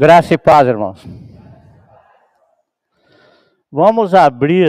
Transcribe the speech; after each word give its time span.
Graça 0.00 0.32
e 0.32 0.38
paz, 0.38 0.66
irmãos. 0.66 1.19
Vamos 3.72 4.14
abrir 4.14 4.68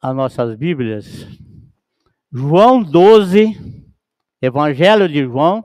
as 0.00 0.14
nossas 0.14 0.54
Bíblias. 0.54 1.26
João 2.32 2.80
12, 2.80 3.56
Evangelho 4.40 5.08
de 5.08 5.24
João, 5.24 5.64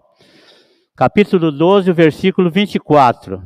capítulo 0.95 1.51
12, 1.51 1.91
versículo 1.93 2.49
24. 2.49 3.39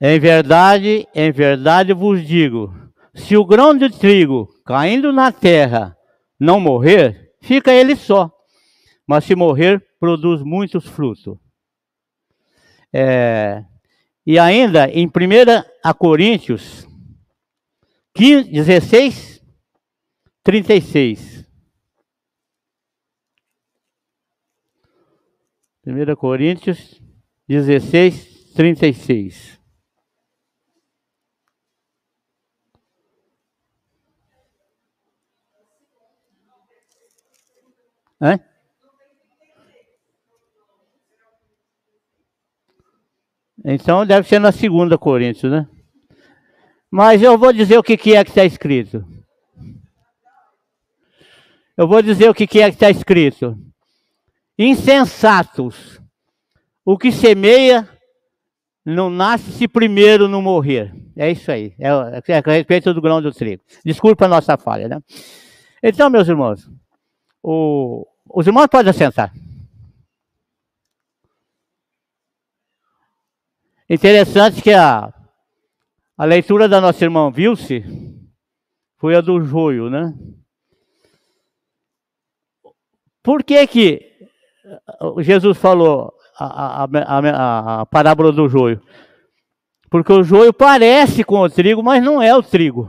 Em 0.00 0.20
verdade, 0.20 1.08
em 1.12 1.32
verdade 1.32 1.92
vos 1.92 2.24
digo: 2.24 2.72
se 3.12 3.36
o 3.36 3.44
grão 3.44 3.76
de 3.76 3.90
trigo 3.90 4.48
caindo 4.64 5.12
na 5.12 5.32
terra 5.32 5.96
não 6.38 6.60
morrer, 6.60 7.34
fica 7.42 7.72
ele 7.72 7.96
só. 7.96 8.30
Mas 9.10 9.24
se 9.24 9.34
morrer, 9.34 9.84
produz 9.98 10.40
muitos 10.40 10.86
frutos. 10.86 11.36
É, 12.92 13.64
e 14.24 14.38
ainda 14.38 14.88
em 14.88 15.08
1 15.08 15.94
Coríntios 15.98 16.86
15, 18.14 18.52
16, 18.52 19.44
36. 20.44 21.44
1 25.84 26.14
Coríntios 26.14 27.02
16, 27.48 28.52
36. 28.54 29.58
Hã? 38.22 38.49
Então 43.64 44.06
deve 44.06 44.26
ser 44.26 44.38
na 44.38 44.52
segunda 44.52 44.96
Coríntios, 44.96 45.52
né? 45.52 45.66
Mas 46.90 47.22
eu 47.22 47.38
vou 47.38 47.52
dizer 47.52 47.78
o 47.78 47.82
que, 47.82 47.92
é 47.92 47.96
que 48.24 48.30
está 48.30 48.44
escrito. 48.44 49.04
Eu 51.76 51.86
vou 51.86 52.02
dizer 52.02 52.28
o 52.28 52.34
que, 52.34 52.44
é 52.44 52.46
que 52.46 52.58
está 52.58 52.90
escrito. 52.90 53.56
Insensatos. 54.58 56.00
O 56.84 56.98
que 56.98 57.12
semeia 57.12 57.88
não 58.84 59.08
nasce 59.08 59.52
se 59.52 59.68
primeiro 59.68 60.28
não 60.28 60.42
morrer. 60.42 60.92
É 61.16 61.30
isso 61.30 61.50
aí. 61.52 61.74
É, 61.78 61.88
é 61.88 62.38
a 62.38 62.52
respeito 62.52 62.92
do 62.92 63.00
grão 63.00 63.22
do 63.22 63.32
trigo. 63.32 63.62
Desculpa 63.84 64.24
a 64.24 64.28
nossa 64.28 64.56
falha, 64.58 64.88
né? 64.88 65.00
Então, 65.82 66.10
meus 66.10 66.28
irmãos, 66.28 66.68
o, 67.42 68.06
os 68.28 68.46
irmãos 68.46 68.66
podem 68.66 68.90
assentar. 68.90 69.32
Interessante 73.90 74.62
que 74.62 74.72
a, 74.72 75.12
a 76.16 76.24
leitura 76.24 76.68
da 76.68 76.80
nossa 76.80 77.04
irmã 77.04 77.28
Vilce 77.28 77.84
foi 78.96 79.16
a 79.16 79.20
do 79.20 79.42
joio, 79.42 79.90
né? 79.90 80.14
Por 83.20 83.42
que 83.42 83.66
que 83.66 84.00
Jesus 85.18 85.58
falou 85.58 86.12
a, 86.38 86.84
a, 86.84 86.84
a, 86.84 87.80
a 87.80 87.86
parábola 87.86 88.30
do 88.30 88.48
joio? 88.48 88.80
Porque 89.90 90.12
o 90.12 90.22
joio 90.22 90.52
parece 90.52 91.24
com 91.24 91.40
o 91.40 91.50
trigo, 91.50 91.82
mas 91.82 92.00
não 92.00 92.22
é 92.22 92.32
o 92.32 92.44
trigo 92.44 92.88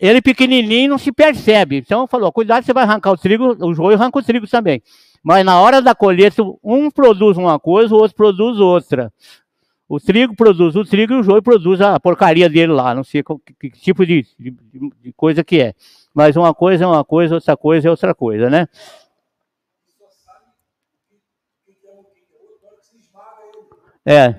ele 0.00 0.22
pequenininho 0.22 0.88
não 0.88 0.98
se 0.98 1.12
percebe. 1.12 1.76
Então 1.76 2.06
falou, 2.06 2.32
cuidado, 2.32 2.64
você 2.64 2.72
vai 2.72 2.84
arrancar 2.84 3.12
o 3.12 3.18
trigo, 3.18 3.54
o 3.60 3.74
joio 3.74 3.96
arranca 3.96 4.18
o 4.18 4.22
trigo 4.22 4.48
também. 4.48 4.82
Mas 5.22 5.44
na 5.44 5.60
hora 5.60 5.82
da 5.82 5.94
colheita, 5.94 6.42
um 6.62 6.90
produz 6.90 7.36
uma 7.36 7.58
coisa, 7.58 7.94
o 7.94 7.98
outro 7.98 8.16
produz 8.16 8.58
outra. 8.58 9.12
O 9.88 9.98
trigo 9.98 10.34
produz 10.36 10.76
o 10.76 10.84
trigo 10.84 11.12
e 11.12 11.16
o 11.16 11.22
joio 11.22 11.42
produz 11.42 11.80
a 11.80 11.98
porcaria 11.98 12.48
dele 12.48 12.72
lá. 12.72 12.94
Não 12.94 13.04
sei 13.04 13.22
que, 13.22 13.70
que 13.70 13.80
tipo 13.80 14.06
de, 14.06 14.24
de, 14.38 14.54
de, 15.02 15.12
coisa 15.12 15.42
que 15.42 15.60
é. 15.60 15.74
Mas 16.14 16.36
uma 16.36 16.54
coisa 16.54 16.84
é 16.84 16.86
uma 16.86 17.04
coisa, 17.04 17.34
outra 17.34 17.56
coisa 17.56 17.88
é 17.88 17.90
outra 17.90 18.14
coisa, 18.14 18.48
né? 18.48 18.68
É. 24.06 24.34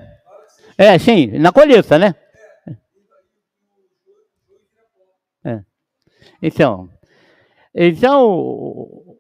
É, 0.78 0.98
sim, 0.98 1.28
na 1.38 1.52
colheita, 1.52 2.00
né? 2.00 2.16
Então, 6.42 6.90
então 7.74 9.11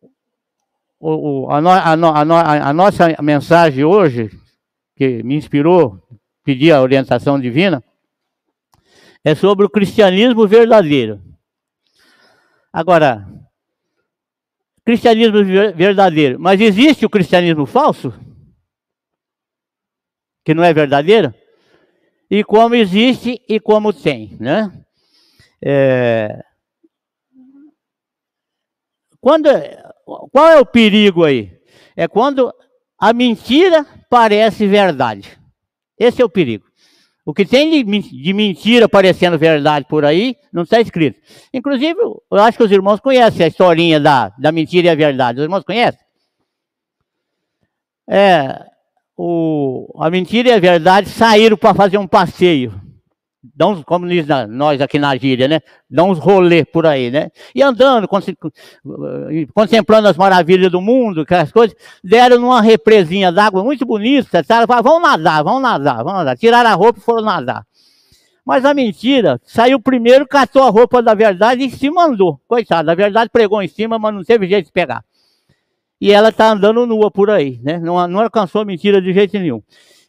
o, 1.01 1.45
o, 1.45 1.51
a, 1.51 1.59
no, 1.59 1.69
a, 1.69 1.95
no, 2.25 2.35
a, 2.35 2.71
nossa 2.73 3.07
mensagem 3.21 3.83
hoje, 3.83 4.29
que 4.95 5.23
me 5.23 5.35
inspirou, 5.35 5.99
pedir 6.43 6.71
a 6.71 6.81
orientação 6.81 7.39
divina, 7.39 7.83
é 9.23 9.33
sobre 9.33 9.65
o 9.65 9.69
cristianismo 9.69 10.47
verdadeiro. 10.47 11.19
Agora, 12.71 13.27
cristianismo 14.85 15.43
verdadeiro, 15.75 16.39
mas 16.39 16.61
existe 16.61 17.05
o 17.05 17.09
cristianismo 17.09 17.65
falso? 17.65 18.13
Que 20.45 20.53
não 20.53 20.63
é 20.63 20.71
verdadeiro? 20.71 21.33
E 22.29 22.43
como 22.43 22.75
existe 22.75 23.41
e 23.49 23.59
como 23.59 23.91
tem, 23.91 24.37
né? 24.39 24.71
É, 25.63 26.43
quando, 29.19 29.49
qual 30.31 30.47
é 30.47 30.59
o 30.59 30.65
perigo 30.65 31.23
aí? 31.23 31.51
É 31.95 32.07
quando 32.07 32.53
a 32.99 33.13
mentira 33.13 33.85
parece 34.09 34.67
verdade. 34.67 35.37
Esse 35.97 36.21
é 36.21 36.25
o 36.25 36.29
perigo. 36.29 36.65
O 37.25 37.33
que 37.33 37.45
tem 37.45 37.83
de, 37.85 38.33
mentira 38.33 38.89
parecendo 38.89 39.37
verdade 39.37 39.85
por 39.87 40.03
aí, 40.03 40.35
não 40.51 40.63
está 40.63 40.81
escrito. 40.81 41.19
Inclusive, 41.53 41.99
eu 41.99 42.37
acho 42.39 42.57
que 42.57 42.63
os 42.63 42.71
irmãos 42.71 42.99
conhecem 42.99 43.43
a 43.43 43.47
historinha 43.47 43.99
da, 43.99 44.29
da 44.29 44.51
mentira 44.51 44.87
e 44.87 44.89
a 44.89 44.95
verdade. 44.95 45.39
Os 45.39 45.43
irmãos 45.43 45.63
conhecem? 45.63 46.01
É, 48.09 48.65
o, 49.15 49.87
a 49.99 50.09
mentira 50.09 50.49
e 50.49 50.53
a 50.53 50.59
verdade 50.59 51.09
saíram 51.09 51.55
para 51.55 51.75
fazer 51.75 51.97
um 51.97 52.07
passeio 52.07 52.81
dá 53.43 53.67
uns, 53.67 53.83
como 53.83 54.07
diz 54.07 54.25
nós 54.49 54.79
aqui 54.81 54.99
na 54.99 55.15
gíria, 55.15 55.47
né? 55.47 55.61
Dá 55.89 56.03
uns 56.03 56.19
rolê 56.19 56.63
por 56.63 56.85
aí, 56.85 57.09
né? 57.09 57.31
E 57.55 57.61
andando, 57.61 58.07
contemplando 59.53 60.07
as 60.07 60.15
maravilhas 60.15 60.71
do 60.71 60.79
mundo, 60.79 61.21
aquelas 61.21 61.51
coisas, 61.51 61.75
deram 62.03 62.39
numa 62.39 62.61
represinha 62.61 63.31
d'água 63.31 63.63
muito 63.63 63.85
bonita, 63.85 64.43
tá? 64.43 64.65
vão 64.81 64.99
nadar, 64.99 65.43
vão 65.43 65.59
nadar, 65.59 66.03
vão 66.03 66.13
nadar. 66.13 66.37
Tiraram 66.37 66.69
a 66.69 66.73
roupa 66.73 66.99
e 66.99 67.03
foram 67.03 67.23
nadar. 67.23 67.65
Mas 68.45 68.65
a 68.65 68.73
mentira 68.73 69.39
saiu 69.43 69.79
primeiro, 69.79 70.27
catou 70.27 70.63
a 70.63 70.69
roupa 70.69 71.01
da 71.01 71.13
verdade 71.13 71.63
e 71.63 71.71
se 71.71 71.89
mandou. 71.89 72.39
Coitado, 72.47 72.89
a 72.89 72.95
verdade 72.95 73.29
pregou 73.31 73.61
em 73.61 73.67
cima, 73.67 73.97
mas 73.97 74.13
não 74.13 74.23
teve 74.23 74.47
jeito 74.47 74.67
de 74.67 74.71
pegar. 74.71 75.03
E 75.99 76.11
ela 76.11 76.29
está 76.29 76.51
andando 76.51 76.85
nua 76.85 77.11
por 77.11 77.29
aí, 77.29 77.59
né? 77.63 77.79
Não, 77.79 78.07
não 78.07 78.21
alcançou 78.21 78.61
a 78.61 78.65
mentira 78.65 78.99
de 79.01 79.13
jeito 79.13 79.37
nenhum. 79.37 79.61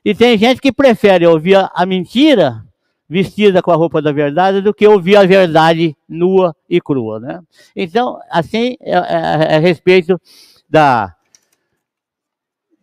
E 0.05 0.15
tem 0.15 0.37
gente 0.37 0.61
que 0.61 0.73
prefere 0.73 1.27
ouvir 1.27 1.57
a 1.73 1.87
mentira 1.87 2.65
vestida 3.13 3.61
com 3.61 3.71
a 3.71 3.77
roupa 3.77 4.01
da 4.01 4.11
verdade 4.11 4.63
do 4.63 4.73
que 4.73 4.89
ouvir 4.89 5.17
a 5.17 5.27
verdade 5.27 5.95
nua 6.09 6.57
e 6.67 6.81
crua, 6.81 7.21
né? 7.21 7.43
Então, 7.77 8.19
assim, 8.31 8.75
é, 8.81 8.93
é, 8.93 9.53
é 9.53 9.57
a 9.57 9.59
respeito 9.59 10.19
da, 10.67 11.15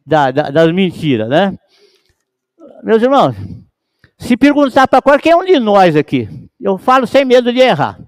da, 0.05 0.29
da, 0.29 0.51
das 0.51 0.71
mentiras, 0.71 1.27
né? 1.27 1.57
Meus 2.83 3.01
irmãos, 3.01 3.35
se 4.19 4.37
perguntar 4.37 4.87
para 4.87 5.01
qualquer 5.01 5.35
um 5.35 5.43
de 5.43 5.59
nós 5.59 5.95
aqui, 5.95 6.29
eu 6.61 6.77
falo 6.77 7.07
sem 7.07 7.25
medo 7.25 7.51
de 7.51 7.59
errar, 7.59 7.99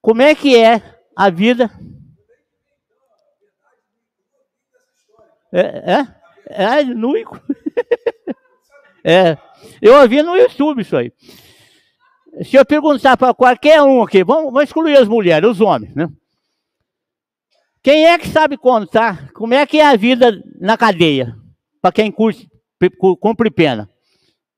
como 0.00 0.22
é 0.22 0.34
que 0.34 0.56
é 0.56 0.80
a 1.14 1.28
vida? 1.28 1.70
É, 5.52 5.92
é, 5.92 6.78
é, 6.78 6.84
nu 6.84 7.18
e 7.18 7.26
É, 9.08 9.38
eu 9.80 9.94
ouvi 10.02 10.22
no 10.22 10.36
YouTube 10.36 10.82
isso 10.82 10.94
aí. 10.94 11.10
Se 12.42 12.56
eu 12.56 12.66
perguntar 12.66 13.16
para 13.16 13.32
qualquer 13.32 13.80
um 13.80 14.02
aqui, 14.02 14.22
vamos, 14.22 14.52
vamos 14.52 14.64
excluir 14.64 14.98
as 14.98 15.08
mulheres, 15.08 15.48
os 15.48 15.62
homens, 15.62 15.94
né? 15.94 16.10
Quem 17.82 18.06
é 18.06 18.18
que 18.18 18.28
sabe 18.28 18.58
contar 18.58 19.32
como 19.32 19.54
é 19.54 19.64
que 19.64 19.78
é 19.78 19.86
a 19.86 19.96
vida 19.96 20.38
na 20.60 20.76
cadeia? 20.76 21.34
Para 21.80 21.90
quem 21.90 22.12
curte, 22.12 22.50
cumpre 23.18 23.50
pena. 23.50 23.88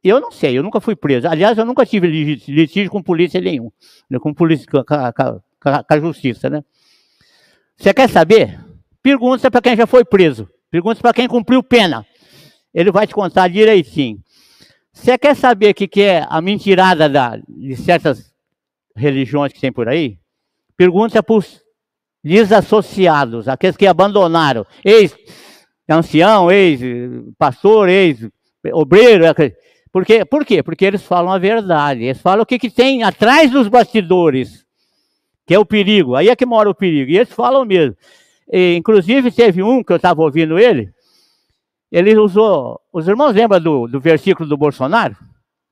Eu 0.03 0.21
não 0.21 0.33
sei, 0.33 0.59
eu 0.59 0.65
nunca 0.65 0.81
fui 0.81 0.97
preso. 0.97 1.29
Aliás, 1.29 1.57
eu 1.57 1.65
nunca 1.65 1.87
tive 1.87 2.09
litígio 2.09 2.91
com 2.91 3.01
polícia 3.01 3.41
nenhum, 3.41 3.71
né, 4.11 4.19
com 4.19 4.35
polícia, 4.35 4.67
com 4.67 4.79
a, 4.79 5.13
com 5.13 5.69
a, 5.69 5.85
com 5.85 5.95
a 5.95 6.01
justiça, 6.01 6.51
né? 6.51 6.65
Você 7.77 7.95
quer 7.95 8.09
saber? 8.09 8.59
Pergunta 9.01 9.49
para 9.49 9.61
quem 9.61 9.77
já 9.77 9.87
foi 9.87 10.05
preso. 10.05 10.49
Pergunta 10.73 11.01
para 11.01 11.15
quem 11.15 11.29
cumpriu 11.29 11.63
pena. 11.63 12.05
Ele 12.75 12.91
vai 12.91 13.07
te 13.07 13.15
contar 13.15 13.47
direitinho. 13.47 14.19
Você 15.01 15.17
quer 15.17 15.35
saber 15.35 15.71
o 15.71 15.75
que, 15.75 16.03
é 16.03 16.27
a 16.29 16.43
mentirada 16.43 17.09
da, 17.09 17.41
de 17.49 17.75
certas 17.75 18.31
religiões 18.95 19.51
que 19.51 19.59
tem 19.59 19.73
por 19.73 19.89
aí? 19.89 20.19
Pergunta 20.77 21.23
para 21.23 21.37
os 21.37 21.63
desassociados, 22.23 23.49
aqueles 23.49 23.79
que 23.79 23.87
abandonaram, 23.87 24.67
ex-ancião, 24.85 26.53
ex-pastor, 26.53 27.89
ex-obreiro. 27.89 29.25
Por 29.91 30.05
quê? 30.05 30.23
Por 30.27 30.45
quê? 30.45 30.63
Porque 30.63 30.85
eles 30.85 31.03
falam 31.03 31.33
a 31.33 31.39
verdade. 31.39 32.05
Eles 32.05 32.21
falam 32.21 32.43
o 32.43 32.47
que, 32.47 32.59
que 32.59 32.71
tem 32.71 33.03
atrás 33.03 33.51
dos 33.51 33.69
bastidores, 33.69 34.67
que 35.47 35.55
é 35.55 35.59
o 35.59 35.65
perigo. 35.65 36.15
Aí 36.15 36.29
é 36.29 36.37
que 36.37 36.45
mora 36.45 36.69
o 36.69 36.75
perigo. 36.75 37.11
E 37.11 37.17
eles 37.17 37.33
falam 37.33 37.65
mesmo. 37.65 37.97
E, 38.53 38.77
inclusive, 38.77 39.31
teve 39.31 39.63
um 39.63 39.83
que 39.83 39.93
eu 39.93 39.97
estava 39.97 40.21
ouvindo 40.21 40.59
ele, 40.59 40.93
ele 41.91 42.17
usou. 42.19 42.81
Os 42.93 43.09
irmãos 43.09 43.35
lembram 43.35 43.61
do, 43.61 43.87
do 43.87 44.01
versículo 44.01 44.49
do 44.49 44.57
Bolsonaro? 44.57 45.17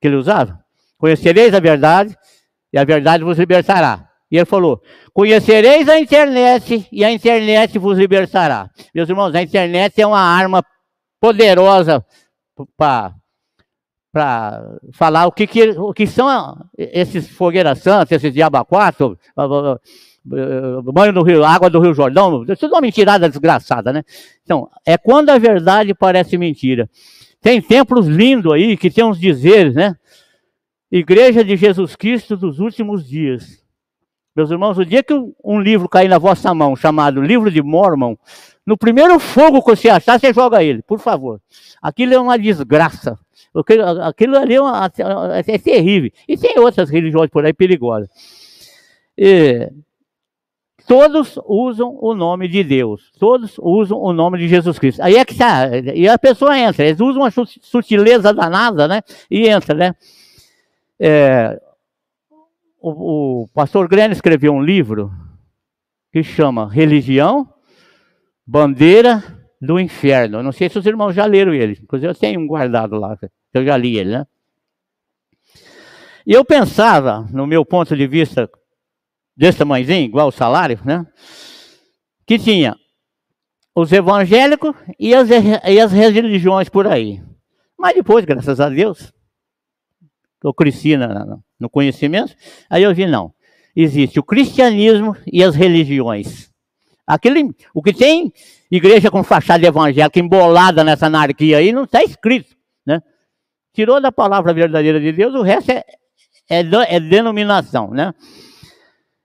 Que 0.00 0.08
ele 0.08 0.16
usava? 0.16 0.58
Conhecereis 0.96 1.54
a 1.54 1.60
verdade, 1.60 2.16
e 2.72 2.78
a 2.78 2.84
verdade 2.84 3.24
vos 3.24 3.38
libertará. 3.38 4.08
E 4.30 4.36
ele 4.36 4.44
falou: 4.44 4.82
Conhecereis 5.12 5.88
a 5.88 5.98
internet, 5.98 6.88
e 6.90 7.04
a 7.04 7.10
internet 7.10 7.78
vos 7.78 7.96
libertará. 7.96 8.70
Meus 8.94 9.08
irmãos, 9.08 9.34
a 9.34 9.42
internet 9.42 10.00
é 10.00 10.06
uma 10.06 10.20
arma 10.20 10.62
poderosa 11.20 12.04
para 12.76 13.14
para 14.10 14.78
falar 14.92 15.26
o 15.26 15.32
que, 15.32 15.46
que, 15.46 15.68
o 15.70 15.92
que 15.92 16.06
são 16.06 16.56
esses 16.76 17.28
fogueiras 17.28 17.80
santas, 17.80 18.12
esses 18.12 18.32
diaba 18.32 18.66
banho 20.92 21.12
no 21.12 21.22
rio, 21.22 21.44
água 21.44 21.70
do 21.70 21.80
Rio 21.80 21.94
Jordão, 21.94 22.44
isso 22.48 22.66
é 22.66 22.68
uma 22.68 22.80
mentirada 22.80 23.28
desgraçada, 23.28 23.92
né? 23.92 24.04
Então, 24.42 24.68
é 24.84 24.96
quando 24.98 25.30
a 25.30 25.38
verdade 25.38 25.94
parece 25.94 26.36
mentira. 26.36 26.88
Tem 27.40 27.60
templos 27.62 28.06
lindos 28.06 28.52
aí 28.52 28.76
que 28.76 28.90
tem 28.90 29.04
uns 29.04 29.18
dizeres, 29.18 29.74
né? 29.74 29.96
Igreja 30.90 31.44
de 31.44 31.56
Jesus 31.56 31.94
Cristo 31.94 32.36
dos 32.36 32.58
últimos 32.58 33.06
dias. 33.06 33.62
Meus 34.34 34.50
irmãos, 34.50 34.78
o 34.78 34.84
dia 34.84 35.02
que 35.02 35.12
um 35.44 35.60
livro 35.60 35.88
cair 35.88 36.08
na 36.08 36.16
vossa 36.18 36.54
mão, 36.54 36.76
chamado 36.76 37.20
Livro 37.20 37.50
de 37.50 37.60
Mormon, 37.60 38.16
no 38.64 38.76
primeiro 38.76 39.18
fogo 39.18 39.60
que 39.60 39.70
você 39.74 39.88
achar, 39.88 40.18
você 40.18 40.32
joga 40.32 40.62
ele, 40.62 40.82
por 40.82 41.00
favor. 41.00 41.40
Aquilo 41.82 42.14
é 42.14 42.18
uma 42.20 42.38
desgraça. 42.38 43.18
Aquilo 44.04 44.38
ali 44.38 44.54
é, 44.54 44.60
uma, 44.60 44.90
é 45.34 45.58
terrível. 45.58 46.10
E 46.28 46.36
tem 46.36 46.58
outras 46.58 46.88
religiões 46.90 47.30
por 47.30 47.44
aí 47.44 47.52
perigosas. 47.52 48.08
E, 49.16 49.68
todos 50.88 51.38
usam 51.44 51.96
o 52.00 52.14
nome 52.14 52.48
de 52.48 52.64
Deus, 52.64 53.12
todos 53.20 53.56
usam 53.58 53.98
o 54.00 54.12
nome 54.12 54.38
de 54.38 54.48
Jesus 54.48 54.78
Cristo. 54.78 55.02
Aí 55.02 55.16
é 55.16 55.24
que 55.24 55.36
tá, 55.36 55.68
e 55.94 56.08
a 56.08 56.18
pessoa 56.18 56.58
entra, 56.58 56.86
eles 56.86 56.98
usam 56.98 57.22
uma 57.22 57.30
sutileza 57.30 58.32
danada, 58.32 58.88
né? 58.88 59.02
E 59.30 59.46
entra, 59.46 59.74
né? 59.74 59.94
É, 60.98 61.60
o, 62.80 63.42
o, 63.42 63.48
pastor 63.54 63.86
Grêmio 63.86 64.14
escreveu 64.14 64.52
um 64.52 64.62
livro 64.62 65.12
que 66.10 66.22
chama 66.22 66.72
Religião, 66.72 67.46
Bandeira 68.46 69.22
do 69.60 69.78
Inferno. 69.78 70.38
Eu 70.38 70.42
não 70.42 70.52
sei 70.52 70.70
se 70.70 70.78
os 70.78 70.86
irmãos 70.86 71.14
já 71.14 71.26
leram 71.26 71.52
ele, 71.52 71.78
inclusive 71.82 72.10
eu 72.10 72.14
tenho 72.14 72.40
um 72.40 72.46
guardado 72.46 72.96
lá, 72.96 73.16
eu 73.52 73.64
já 73.64 73.76
li 73.76 73.98
ele, 73.98 74.10
né? 74.10 74.26
E 76.26 76.32
eu 76.32 76.44
pensava, 76.44 77.26
no 77.30 77.46
meu 77.46 77.64
ponto 77.64 77.94
de 77.96 78.06
vista 78.06 78.50
desse 79.38 79.58
tamanhozinho, 79.58 80.04
igual 80.04 80.28
o 80.28 80.32
salário, 80.32 80.80
né? 80.84 81.06
Que 82.26 82.38
tinha 82.38 82.76
os 83.74 83.92
evangélicos 83.92 84.74
e 84.98 85.14
as, 85.14 85.28
e 85.30 85.80
as 85.80 85.92
religiões 85.92 86.68
por 86.68 86.88
aí. 86.88 87.22
Mas 87.78 87.94
depois, 87.94 88.24
graças 88.24 88.58
a 88.58 88.68
Deus, 88.68 89.12
eu 90.42 90.52
cresci 90.52 90.96
na, 90.96 91.38
no 91.58 91.70
conhecimento, 91.70 92.34
aí 92.68 92.82
eu 92.82 92.92
vi, 92.92 93.06
não. 93.06 93.32
Existe 93.76 94.18
o 94.18 94.24
cristianismo 94.24 95.16
e 95.24 95.44
as 95.44 95.54
religiões. 95.54 96.50
Aquele, 97.06 97.54
o 97.72 97.80
que 97.80 97.92
tem 97.92 98.32
igreja 98.68 99.08
com 99.08 99.22
fachada 99.22 99.64
evangélica 99.64 100.18
embolada 100.18 100.82
nessa 100.82 101.06
anarquia 101.06 101.58
aí, 101.58 101.72
não 101.72 101.84
está 101.84 102.02
escrito. 102.02 102.56
Né? 102.84 103.00
Tirou 103.72 104.00
da 104.00 104.10
palavra 104.10 104.52
verdadeira 104.52 104.98
de 104.98 105.12
Deus, 105.12 105.32
o 105.34 105.42
resto 105.42 105.70
é, 105.70 105.84
é, 106.50 106.60
é 106.96 106.98
denominação. 106.98 107.92
Né? 107.92 108.12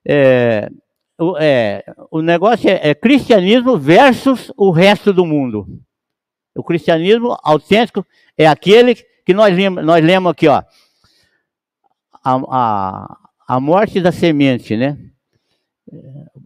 É, 0.06 0.70
o, 1.18 1.38
é, 1.38 1.84
o 2.12 2.22
negócio 2.22 2.70
é, 2.70 2.90
é, 2.90 2.96
cristianismo 2.96 3.78
versus 3.78 4.52
o 4.58 4.72
resto 4.72 5.14
do 5.14 5.26
mundo. 5.26 5.68
O 6.56 6.64
cristianismo 6.64 7.38
autêntico 7.44 8.06
é 8.38 8.46
aquele 8.48 8.96
que 9.26 9.34
nós 9.34 9.56
lemos, 9.56 9.84
nós 9.86 10.04
lemos 10.04 10.32
aqui, 10.32 10.48
ó. 10.48 10.62
A, 12.24 12.36
a, 12.50 13.18
a 13.48 13.60
morte 13.60 14.00
da 14.02 14.12
semente, 14.12 14.78
né? 14.78 14.98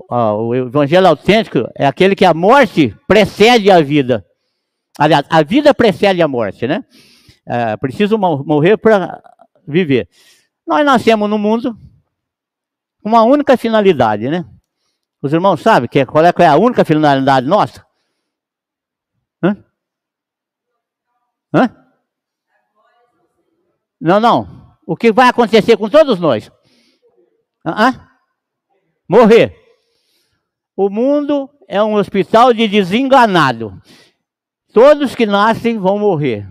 O 0.10 0.56
evangelho 0.56 1.08
autêntico 1.08 1.68
é 1.76 1.86
aquele 1.86 2.16
que 2.16 2.26
a 2.26 2.34
morte 2.34 2.96
precede 3.08 3.70
a 3.70 3.82
vida. 3.82 4.26
Aliás, 4.98 5.26
a 5.30 5.44
vida 5.44 5.74
precede 5.74 6.22
a 6.22 6.28
morte, 6.28 6.68
né? 6.68 6.84
É, 7.46 7.78
preciso 7.78 8.18
morrer 8.18 8.78
para 8.78 9.22
viver. 9.68 10.10
Nós 10.66 10.86
nascemos 10.86 11.30
no 11.30 11.38
mundo, 11.38 11.78
uma 13.08 13.24
única 13.24 13.58
finalidade, 13.58 14.30
né? 14.30 14.46
Os 15.22 15.34
irmãos 15.34 15.62
sabem 15.62 15.90
que, 15.90 16.06
qual, 16.06 16.24
é, 16.24 16.32
qual 16.32 16.46
é 16.46 16.50
a 16.50 16.58
única 16.58 16.86
finalidade 16.86 17.48
nossa? 17.48 17.86
Hã? 19.42 19.58
Hã? 21.54 21.76
Não, 24.00 24.20
não. 24.20 24.78
O 24.86 24.96
que 24.96 25.12
vai 25.12 25.28
acontecer 25.28 25.76
com 25.78 25.90
todos 25.90 26.20
nós? 26.20 26.52
Hã? 27.66 28.08
Morrer. 29.08 29.56
O 30.76 30.90
mundo 30.90 31.50
é 31.68 31.82
um 31.82 31.96
hospital 31.96 32.54
de 32.54 32.68
desenganado. 32.68 33.82
Todos 34.72 35.16
que 35.16 35.26
nascem 35.26 35.80
vão 35.80 35.98
morrer. 35.98 36.48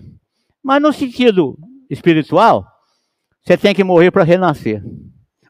Mas 0.63 0.83
no 0.83 0.93
sentido 0.93 1.57
espiritual, 1.89 2.67
você 3.41 3.57
tem 3.57 3.73
que 3.73 3.85
morrer 3.85 4.11
para 4.11 4.25
renascer. 4.25 4.83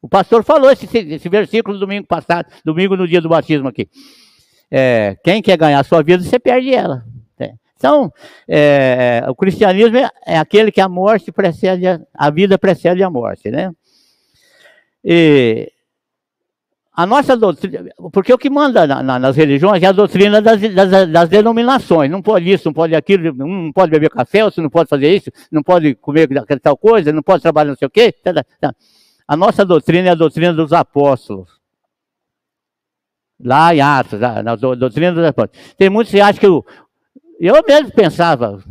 O 0.07 0.09
pastor 0.09 0.45
falou 0.45 0.71
esse, 0.71 0.87
esse 0.87 1.29
versículo 1.29 1.81
domingo 1.81 2.07
passado, 2.07 2.47
domingo 2.65 2.97
no 2.97 3.09
dia 3.09 3.21
do 3.21 3.29
batismo 3.29 3.67
aqui. 3.67 3.89
É, 4.71 5.17
quem 5.25 5.43
quer 5.43 5.59
ganhar 5.59 5.81
a 5.81 5.85
sua 5.85 6.01
vida, 6.01 6.23
você 6.23 6.39
perde 6.39 6.73
ela. 6.73 7.05
É. 7.41 7.55
Então, 7.77 8.13
é, 8.47 9.25
o 9.29 9.35
cristianismo 9.35 9.97
é, 10.25 10.39
aquele 10.39 10.71
que 10.71 10.81
a 10.81 10.89
morte 10.89 11.33
precede, 11.33 11.89
a, 11.89 12.01
a 12.15 12.31
vida 12.31 12.57
precede 12.57 13.03
a 13.03 13.11
morte, 13.11 13.51
né? 13.51 13.73
E 15.05 15.73
a 16.93 17.05
nossa 17.05 17.37
doutrina, 17.37 17.91
porque 18.13 18.33
o 18.33 18.39
que 18.39 18.49
manda 18.49 18.87
na, 18.87 19.03
na, 19.03 19.19
nas 19.19 19.37
religiões 19.37 19.83
é 19.83 19.87
a 19.87 19.93
doutrina 19.93 20.41
das, 20.41 20.61
das, 20.73 21.09
das, 21.11 21.29
denominações. 21.29 22.09
Não 22.09 22.23
pode 22.23 22.49
isso, 22.49 22.69
não 22.69 22.73
pode 22.73 22.95
aquilo, 22.95 23.35
não 23.35 23.73
pode 23.73 23.91
beber 23.91 24.11
café, 24.11 24.45
você 24.45 24.61
não 24.61 24.71
pode 24.71 24.89
fazer 24.89 25.13
isso, 25.13 25.33
não 25.51 25.65
pode 25.65 25.97
comer 25.97 26.29
tal 26.63 26.77
coisa, 26.77 27.13
não 27.13 27.25
pode 27.25 27.43
trabalhar 27.43 27.71
não 27.71 27.77
sei 27.77 27.87
o 27.87 27.91
quê. 27.91 28.13
Tá, 28.13 28.33
tá, 28.33 28.45
tá. 28.61 28.75
A 29.29 29.37
nossa 29.37 29.65
doutrina 29.65 30.09
é 30.09 30.11
a 30.13 30.15
doutrina 30.15 30.53
dos 30.53 30.73
apóstolos. 30.73 31.51
Lá 33.39 33.75
em 33.75 33.81
Atos, 33.81 34.19
na 34.21 34.57
doutrina 34.57 35.13
dos 35.13 35.25
apóstolos. 35.25 35.75
Tem 35.77 35.91
muitos 35.91 36.13
que 36.13 36.21
acham 36.21 36.41
que 36.41 36.47
eu, 36.47 36.65
eu 37.39 37.63
mesmo 37.67 37.93
pensava, 37.93 38.63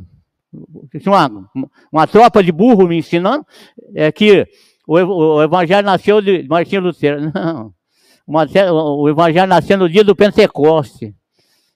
tinha 0.99 1.11
uma, 1.11 1.49
uma 1.91 2.07
tropa 2.07 2.43
de 2.43 2.51
burro 2.51 2.87
me 2.87 2.97
ensinando, 2.97 3.45
é 3.93 4.11
que 4.11 4.47
o, 4.87 4.95
o 4.95 5.43
evangelho 5.43 5.85
nasceu 5.85 6.21
de 6.21 6.47
Martinho 6.47 6.81
Lutero. 6.81 7.31
Não. 7.33 7.73
O 8.27 9.07
evangelho 9.07 9.47
nasceu 9.47 9.77
no 9.77 9.87
dia 9.87 10.03
do 10.03 10.15
Pentecoste. 10.15 11.13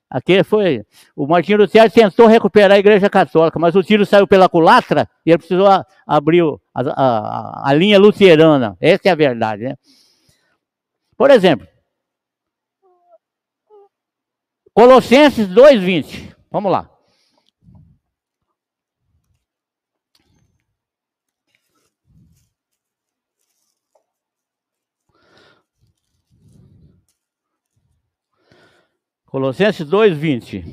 Aquele 0.09 0.43
foi. 0.43 0.83
O 1.15 1.27
Martinho 1.27 1.59
Lutero 1.59 1.89
tentou 1.91 2.25
recuperar 2.25 2.71
a 2.71 2.79
igreja 2.79 3.09
católica, 3.09 3.59
mas 3.59 3.75
o 3.75 3.83
tiro 3.83 4.05
saiu 4.05 4.27
pela 4.27 4.49
culatra 4.49 5.07
e 5.25 5.29
ele 5.29 5.37
precisou 5.37 5.67
abrir 6.07 6.43
a, 6.73 6.81
a, 6.81 7.69
a 7.69 7.73
linha 7.73 7.99
luterana. 7.99 8.75
Essa 8.81 9.09
é 9.09 9.11
a 9.11 9.15
verdade, 9.15 9.63
né? 9.63 9.75
Por 11.15 11.29
exemplo, 11.29 11.67
Colossenses 14.73 15.47
2,20. 15.47 16.33
Vamos 16.49 16.71
lá. 16.71 16.89
Colossenses 29.29 29.87
2, 29.87 30.17
20. 30.17 30.65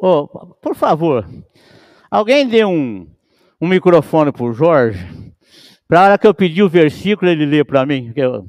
Oh, 0.00 0.26
por 0.60 0.74
favor, 0.74 1.24
alguém 2.10 2.48
dê 2.48 2.64
um, 2.64 3.06
um 3.60 3.68
microfone 3.68 4.32
para 4.32 4.44
o 4.44 4.52
Jorge, 4.52 5.06
para 5.86 6.00
a 6.00 6.04
hora 6.04 6.18
que 6.18 6.26
eu 6.26 6.34
pedir 6.34 6.64
o 6.64 6.68
versículo 6.68 7.30
ele 7.30 7.46
lê 7.46 7.62
para 7.64 7.86
mim. 7.86 8.12
Eu... 8.16 8.44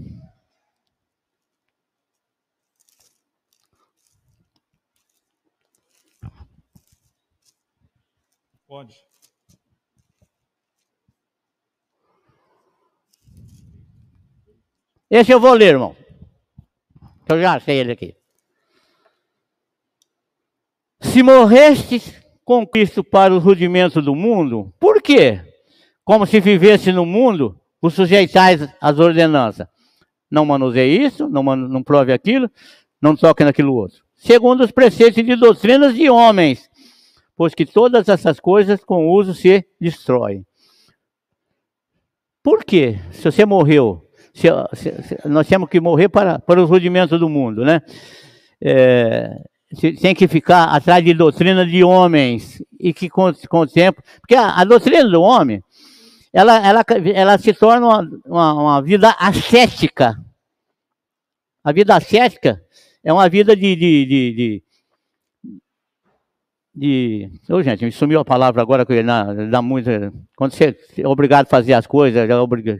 Pode. 8.69 8.93
Esse 15.09 15.31
eu 15.31 15.39
vou 15.39 15.53
ler, 15.53 15.69
irmão. 15.69 15.95
Eu 17.27 17.41
já 17.41 17.59
sei 17.59 17.79
ele 17.79 17.93
aqui. 17.93 18.15
Se 21.01 21.23
morrestes 21.23 22.13
com 22.45 22.67
Cristo 22.67 23.03
para 23.03 23.33
os 23.33 23.43
rudimentos 23.43 24.05
do 24.05 24.13
mundo, 24.13 24.71
por 24.79 25.01
quê? 25.01 25.41
Como 26.03 26.27
se 26.27 26.39
vivesse 26.39 26.91
no 26.91 27.07
mundo, 27.07 27.59
os 27.81 27.95
sujeitais 27.95 28.69
às 28.79 28.99
ordenanças. 28.99 29.67
Não 30.29 30.45
manuseie 30.45 31.07
isso, 31.07 31.27
não, 31.27 31.41
não 31.41 31.81
prove 31.81 32.13
aquilo, 32.13 32.47
não 33.01 33.15
toque 33.15 33.43
naquilo 33.43 33.73
outro. 33.73 34.03
Segundo 34.15 34.63
os 34.63 34.69
preceitos 34.69 35.25
de 35.25 35.35
doutrinas 35.35 35.95
de 35.95 36.07
homens, 36.07 36.68
pois 37.39 37.55
que 37.55 37.65
todas 37.65 38.09
essas 38.09 38.37
coisas 38.37 38.83
com 38.83 39.07
uso 39.07 39.33
se 39.33 39.65
destroem. 39.79 40.45
Por 42.43 42.65
quê? 42.65 42.99
Se 43.13 43.31
você 43.31 43.45
morreu, 43.45 44.05
se, 44.33 44.49
se, 44.73 45.03
se, 45.03 45.17
nós 45.25 45.47
temos 45.47 45.69
que 45.69 45.79
morrer 45.79 46.09
para, 46.09 46.37
para 46.37 46.61
os 46.61 46.69
rudimentos 46.69 47.17
do 47.17 47.29
mundo, 47.29 47.63
né? 47.63 47.81
É, 48.61 49.37
tem 50.01 50.13
que 50.13 50.27
ficar 50.27 50.65
atrás 50.65 51.01
de 51.01 51.13
doutrina 51.13 51.65
de 51.65 51.81
homens 51.81 52.61
e 52.77 52.93
que 52.93 53.09
com, 53.09 53.33
com 53.47 53.59
o 53.59 53.67
tempo, 53.67 54.03
porque 54.19 54.35
a, 54.35 54.59
a, 54.59 54.65
doutrina 54.65 55.09
do 55.09 55.21
homem, 55.21 55.63
ela, 56.33 56.57
ela, 56.57 56.85
ela 57.15 57.37
se 57.37 57.53
torna 57.53 57.87
uma, 57.87 58.09
uma, 58.25 58.53
uma, 58.53 58.81
vida 58.81 59.15
ascética. 59.17 60.21
A 61.63 61.71
vida 61.71 61.95
ascética 61.95 62.61
é 63.01 63.13
uma 63.13 63.29
vida 63.29 63.55
de, 63.55 63.77
de, 63.77 64.05
de, 64.05 64.33
de 64.33 64.63
de. 66.79 67.29
Ô, 67.49 67.61
gente, 67.61 67.83
me 67.83 67.91
sumiu 67.91 68.21
a 68.21 68.25
palavra 68.25 68.61
agora 68.61 68.85
que 68.85 69.03
na, 69.03 69.33
dá 69.33 69.61
muito. 69.61 69.89
Quando 70.35 70.53
você 70.53 70.77
é 70.97 71.07
obrigado 71.07 71.45
a 71.45 71.49
fazer 71.49 71.73
as 71.73 71.85
coisas, 71.85 72.29
é 72.29 72.35
obrigado. 72.35 72.79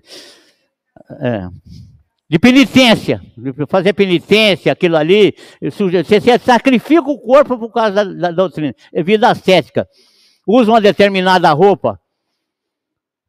É, 1.20 1.48
de 2.30 2.40
penitência, 2.40 3.22
fazer 3.68 3.94
penitência, 3.94 4.72
aquilo 4.72 4.96
ali, 4.96 5.34
você, 5.62 6.40
sacrifica 6.40 7.02
o 7.02 7.20
corpo 7.20 7.58
por 7.58 7.74
causa 7.74 7.92
da, 7.92 8.04
da 8.04 8.32
doutrina, 8.32 8.74
é 8.94 9.04
vida 9.04 9.30
ascética. 9.30 9.88
Usa 10.48 10.72
uma 10.72 10.80
determinada 10.80 11.52
roupa, 11.52 12.00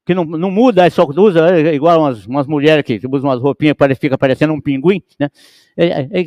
que 0.04 0.14
não, 0.14 0.24
não 0.24 0.50
muda, 0.50 0.86
é 0.86 0.90
só 0.90 1.04
usa 1.04 1.56
é 1.56 1.74
igual 1.74 2.00
umas, 2.00 2.26
umas 2.26 2.46
mulheres 2.46 2.84
que 2.84 3.00
usam 3.10 3.30
umas 3.30 3.40
roupinhas 3.40 3.76
que 3.76 3.94
fica 3.96 4.18
parecendo 4.18 4.52
um 4.52 4.60
pinguim, 4.60 5.02
né? 5.18 5.28
É, 5.76 6.08
é, 6.10 6.20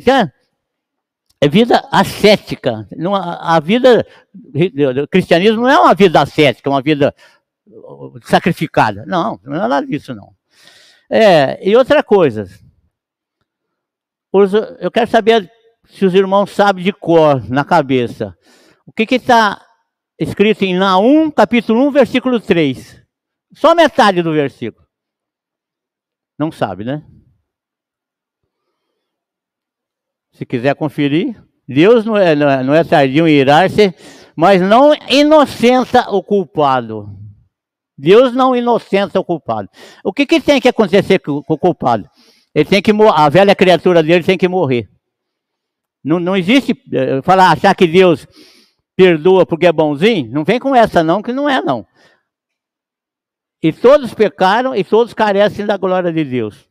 é, 1.44 1.48
vida 1.48 1.86
ascética. 1.90 2.86
Não, 2.96 3.14
a, 3.14 3.60
vida 3.60 4.06
do 4.42 5.08
cristianismo 5.08 5.62
não 5.62 5.70
é 5.70 5.78
uma 5.78 5.94
vida 5.94 6.20
ascética, 6.20 6.70
uma 6.70 6.82
vida 6.82 7.14
sacrificada. 8.22 9.04
Não, 9.06 9.38
não 9.44 9.56
é 9.56 9.68
nada 9.68 9.86
disso, 9.86 10.14
não. 10.14 10.34
É, 11.10 11.68
e 11.68 11.76
outra 11.76 12.02
coisa, 12.02 12.48
eu 14.80 14.90
quero 14.90 15.10
saber 15.10 15.50
se 15.86 16.04
os 16.04 16.14
irmãos 16.14 16.50
sabem 16.50 16.82
de 16.82 16.92
cor, 16.92 17.48
na 17.50 17.64
cabeça. 17.64 18.36
O 18.86 18.92
que 18.92 19.14
está 19.14 19.60
escrito 20.18 20.62
em 20.62 20.74
Naum, 20.74 21.30
capítulo 21.30 21.86
1, 21.88 21.90
versículo 21.90 22.40
3? 22.40 23.02
Só 23.52 23.74
metade 23.74 24.22
do 24.22 24.32
versículo. 24.32 24.84
Não 26.38 26.50
sabe, 26.50 26.84
né? 26.84 27.04
Se 30.34 30.44
quiser 30.44 30.74
conferir, 30.74 31.40
Deus 31.66 32.04
não 32.04 32.16
é, 32.16 32.34
não 32.34 32.50
é, 32.50 32.62
não 32.62 32.74
é 32.74 32.84
tardio 32.84 33.26
em 33.26 33.32
irar-se, 33.32 33.94
mas 34.36 34.60
não 34.60 34.92
inocenta 35.08 36.10
o 36.10 36.22
culpado. 36.22 37.08
Deus 37.96 38.34
não 38.34 38.54
inocenta 38.54 39.20
o 39.20 39.24
culpado. 39.24 39.68
O 40.04 40.12
que, 40.12 40.26
que 40.26 40.40
tem 40.40 40.60
que 40.60 40.68
acontecer 40.68 41.20
com, 41.20 41.42
o 41.48 41.58
culpado? 41.58 42.08
Ele 42.52 42.64
tem 42.64 42.82
que 42.82 42.90
a 42.92 43.28
velha 43.28 43.54
criatura 43.54 44.02
dele 44.02 44.24
tem 44.24 44.36
que 44.36 44.48
morrer. 44.48 44.88
Não, 46.02 46.18
não 46.18 46.36
existe 46.36 46.72
uh, 46.72 47.22
falar, 47.22 47.52
achar 47.52 47.74
que 47.74 47.86
Deus 47.86 48.26
perdoa 48.96 49.46
porque 49.46 49.66
é 49.66 49.72
bonzinho. 49.72 50.30
Não 50.32 50.44
vem 50.44 50.58
com 50.58 50.74
essa 50.74 51.02
não, 51.02 51.22
que 51.22 51.32
não 51.32 51.48
é 51.48 51.62
não. 51.62 51.86
E 53.62 53.72
todos 53.72 54.12
pecaram 54.12 54.74
e 54.74 54.84
todos 54.84 55.14
carecem 55.14 55.64
da 55.64 55.76
glória 55.76 56.12
de 56.12 56.24
Deus. 56.24 56.68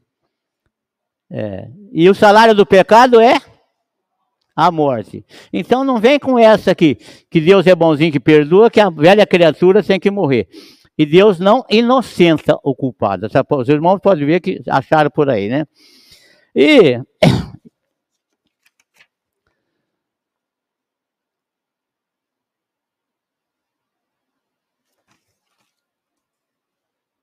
É. 1.32 1.68
E 1.92 2.10
o 2.10 2.14
salário 2.14 2.54
do 2.54 2.66
pecado 2.66 3.20
é 3.20 3.42
a 4.56 4.72
morte. 4.72 5.26
Então 5.52 5.84
não 5.84 6.00
vem 6.00 6.20
com 6.20 6.38
essa 6.38 6.72
aqui, 6.72 6.96
que 7.30 7.42
Deus 7.42 7.66
é 7.68 7.76
bonzinho, 7.76 8.12
que 8.12 8.20
perdoa, 8.20 8.70
que 8.70 8.80
a 8.80 8.90
velha 8.90 9.26
criatura 9.26 9.82
tem 9.84 10.00
que 10.00 10.12
morrer. 10.12 10.48
E 10.98 11.06
Deus 11.06 11.40
não 11.40 11.66
inocenta 11.70 12.58
o 12.64 12.76
culpado. 12.76 13.28
Os 13.58 13.70
irmãos 13.70 14.00
podem 14.00 14.26
ver 14.26 14.40
que 14.40 14.62
acharam 14.70 15.10
por 15.10 15.30
aí, 15.30 15.50
né? 15.50 15.66
E 16.56 17.00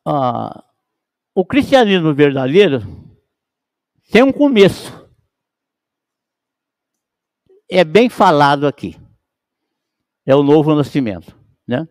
ah, 0.05 0.65
o 1.35 1.45
cristianismo 1.45 2.13
verdadeiro 2.13 2.83
tem 4.11 4.23
um 4.25 4.33
começo. 4.33 5.00
É 7.71 7.85
bem 7.85 8.09
falado 8.09 8.67
aqui. 8.67 8.97
É 10.27 10.35
o 10.35 10.43
novo 10.43 10.75
nascimento, 10.75 11.35
né? 11.67 11.87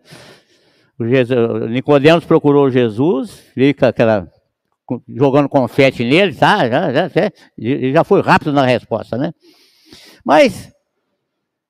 Jesus, 1.00 2.26
procurou 2.26 2.70
Jesus, 2.70 3.32
fica 3.54 3.88
aquela 3.88 4.30
jogando 5.08 5.48
confete 5.48 6.04
nele, 6.04 6.36
tá? 6.36 6.68
Já, 6.68 6.92
já, 6.92 7.08
já, 7.08 7.32
já 7.94 8.04
foi 8.04 8.22
rápido 8.22 8.52
na 8.52 8.66
resposta, 8.66 9.18
né? 9.18 9.32
Mas 10.26 10.72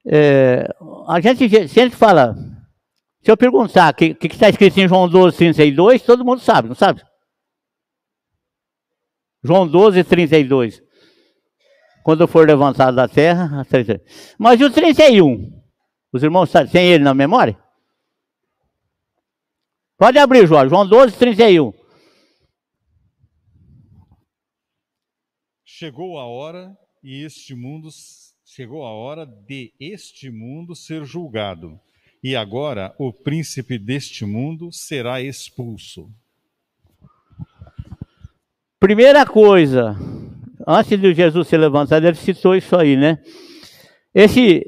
é, 0.08 0.68
a 1.08 1.20
gente 1.20 1.68
sempre 1.68 1.98
fala, 1.98 2.36
se 3.22 3.30
eu 3.30 3.38
perguntar 3.38 3.92
o 3.92 3.94
que 3.94 4.18
está 4.24 4.50
escrito 4.50 4.78
em 4.80 4.88
João 4.88 5.08
12, 5.08 5.38
32, 5.38 6.02
todo 6.02 6.26
mundo 6.26 6.42
sabe, 6.42 6.68
não 6.68 6.76
sabe? 6.76 7.02
João 9.44 9.68
12, 9.68 10.04
32. 10.04 10.82
Quando 12.04 12.28
for 12.28 12.48
levantado 12.48 12.96
da 12.96 13.08
terra, 13.08 13.66
mas 14.38 14.60
e 14.60 14.64
o 14.64 14.72
31? 14.72 15.62
Os 16.12 16.24
irmãos 16.24 16.52
têm 16.72 16.92
ele 16.92 17.04
na 17.04 17.14
memória? 17.14 17.58
Pode 19.98 20.18
abrir, 20.18 20.48
Jorge. 20.48 20.70
João 20.70 20.88
12, 20.88 21.18
31. 21.18 21.74
Chegou 25.66 26.18
a 26.18 26.26
hora 26.26 26.76
e 27.04 27.24
este 27.24 27.54
mundo 27.54 27.90
chegou 28.46 28.86
a 28.86 28.92
hora 28.92 29.26
de 29.26 29.74
este 29.80 30.30
mundo 30.30 30.76
ser 30.76 31.06
julgado. 31.06 31.80
E 32.24 32.36
agora 32.36 32.94
o 32.98 33.14
príncipe 33.14 33.78
deste 33.78 34.26
mundo 34.26 34.72
será 34.72 35.22
expulso. 35.22 36.10
Primeira 38.80 39.26
coisa, 39.26 39.96
antes 40.68 41.00
de 41.00 41.14
Jesus 41.14 41.48
ser 41.48 41.58
levantado, 41.58 42.06
ele 42.06 42.16
citou 42.16 42.56
isso 42.56 42.76
aí, 42.76 42.96
né? 42.96 43.20
Esse 44.14 44.64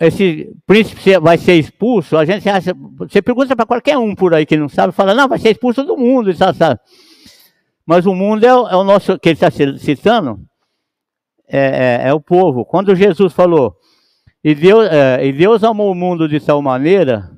esse 0.00 0.52
príncipe 0.66 1.18
vai 1.18 1.38
ser 1.38 1.54
expulso, 1.54 2.16
a 2.16 2.24
gente 2.24 2.48
acha, 2.48 2.74
você 2.98 3.22
pergunta 3.22 3.54
para 3.54 3.64
qualquer 3.64 3.96
um 3.96 4.14
por 4.14 4.34
aí 4.34 4.44
que 4.44 4.56
não 4.56 4.68
sabe, 4.68 4.92
fala, 4.92 5.14
não, 5.14 5.28
vai 5.28 5.38
ser 5.38 5.50
expulso 5.50 5.84
do 5.84 5.96
mundo, 5.96 6.34
sabe, 6.34 6.58
sabe? 6.58 6.80
Mas 7.86 8.04
o 8.04 8.14
mundo 8.14 8.44
é 8.44 8.54
o, 8.54 8.68
é 8.68 8.76
o 8.76 8.84
nosso, 8.84 9.18
que 9.18 9.28
ele 9.28 9.34
está 9.34 9.50
citando, 9.50 10.40
é, 11.46 11.58
é, 11.58 12.08
é, 12.08 12.14
o 12.14 12.20
povo. 12.20 12.64
Quando 12.64 12.94
Jesus 12.96 13.32
falou, 13.32 13.76
e 14.42 14.54
Deus, 14.54 14.88
é, 14.90 15.24
e 15.24 15.32
Deus 15.32 15.62
amou 15.62 15.92
o 15.92 15.94
mundo 15.94 16.28
de 16.28 16.40
tal 16.40 16.60
maneira, 16.60 17.30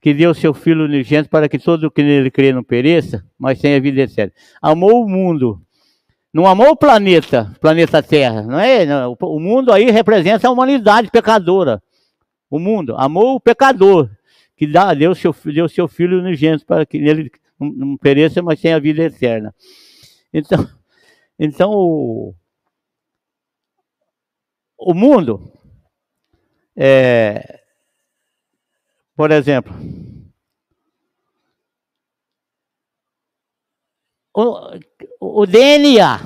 que 0.00 0.12
deu 0.12 0.34
seu 0.34 0.52
Filho 0.54 0.84
unigênito 0.84 1.30
para 1.30 1.48
que 1.48 1.58
todo 1.58 1.84
o 1.84 1.90
que 1.90 2.02
nele 2.02 2.30
crê 2.30 2.52
não 2.52 2.64
pereça, 2.64 3.24
mas 3.38 3.60
tenha 3.60 3.80
vida 3.80 4.02
eterna. 4.02 4.32
Amou 4.60 5.04
o 5.04 5.08
mundo 5.08 5.60
não 6.32 6.46
amou 6.46 6.70
o 6.70 6.76
planeta, 6.76 7.52
planeta 7.60 8.02
Terra, 8.02 8.42
não 8.42 8.58
é? 8.58 8.86
O 9.06 9.40
mundo 9.40 9.72
aí 9.72 9.90
representa 9.90 10.46
a 10.46 10.50
humanidade 10.50 11.10
pecadora. 11.10 11.82
o 12.48 12.58
mundo, 12.58 12.94
amou 12.96 13.36
o 13.36 13.40
pecador, 13.40 14.10
que 14.56 14.66
dá, 14.66 14.92
deu 14.94 15.14
seu, 15.14 15.34
deu 15.44 15.68
seu 15.68 15.88
filho 15.88 16.18
unigênito 16.20 16.66
para 16.66 16.84
que 16.84 16.96
ele 16.96 17.30
não, 17.58 17.96
pereça, 17.96 18.42
mas 18.42 18.60
tenha 18.60 18.80
vida 18.80 19.02
eterna. 19.02 19.54
Então, 20.32 20.68
então 21.38 21.70
o, 21.72 22.34
o 24.78 24.94
mundo, 24.94 25.52
é, 26.76 27.60
por 29.16 29.30
exemplo, 29.30 29.74
o, 35.20 35.42
o 35.42 35.46
DNA. 35.46 36.20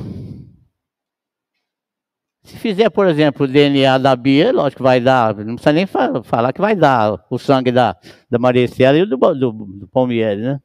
Se 2.44 2.56
fizer, 2.56 2.90
por 2.90 3.06
exemplo, 3.06 3.44
o 3.44 3.48
DNA 3.48 3.96
da 3.98 4.14
Bia, 4.14 4.52
lógico 4.52 4.78
que 4.78 4.82
vai 4.82 5.00
dar, 5.00 5.34
não 5.34 5.54
precisa 5.54 5.72
nem 5.72 5.86
falar 5.86 6.52
que 6.52 6.60
vai 6.60 6.76
dar 6.76 7.24
o 7.30 7.38
sangue 7.38 7.72
da, 7.72 7.96
da 8.30 8.38
Maria 8.38 8.64
Estela 8.64 8.98
e 8.98 9.06
do, 9.06 9.16
do, 9.16 9.52
do 9.52 9.88
Palmieri, 9.88 10.42
né? 10.42 10.60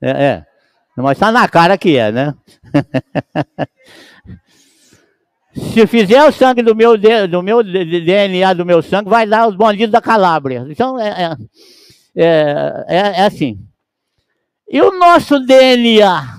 É, 0.00 0.10
é. 0.10 0.46
Mas 0.96 1.12
está 1.12 1.32
na 1.32 1.48
cara 1.48 1.76
que 1.76 1.96
é, 1.96 2.12
né? 2.12 2.34
Se 5.54 5.86
fizer 5.86 6.22
o 6.24 6.32
sangue 6.32 6.62
do 6.62 6.74
meu, 6.74 6.96
do 7.28 7.42
meu 7.42 7.62
DNA, 7.62 8.54
do 8.54 8.64
meu 8.64 8.82
sangue, 8.82 9.10
vai 9.10 9.26
dar 9.26 9.48
os 9.48 9.56
bandidos 9.56 9.92
da 9.92 10.00
Calábria. 10.00 10.64
Então, 10.68 10.98
é, 10.98 11.08
é, 11.08 11.36
é, 12.16 12.84
é, 12.88 12.98
é 12.98 13.24
assim. 13.24 13.58
E 14.72 14.80
o 14.80 14.90
nosso 14.98 15.38
DNA? 15.38 16.38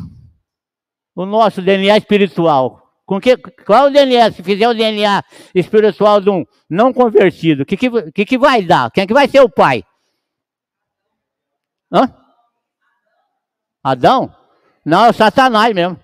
O 1.16 1.24
nosso 1.24 1.62
DNA 1.62 1.98
espiritual? 1.98 2.82
Com 3.06 3.22
que, 3.22 3.38
qual 3.38 3.86
é 3.86 3.90
o 3.90 3.94
DNA? 3.94 4.32
Se 4.32 4.42
fizer 4.42 4.68
o 4.68 4.74
DNA 4.74 5.24
espiritual 5.54 6.20
de 6.20 6.32
um 6.32 6.44
não 6.68 6.92
convertido, 6.92 7.62
o 7.62 7.66
que, 7.66 7.78
que, 7.78 8.25
que, 8.25 8.38
vai 8.40 8.63
dar? 8.63 8.90
Quem 8.90 9.04
é 9.04 9.08
que 9.08 9.13
vai 9.13 9.28
ser 9.28 9.42
o 9.42 9.50
pai? 9.50 9.84
Hã? 11.92 12.12
Adão? 13.84 14.36
Não, 14.84 15.06
é 15.06 15.13
Satanás 15.13 15.72
mesmo. 15.75 16.00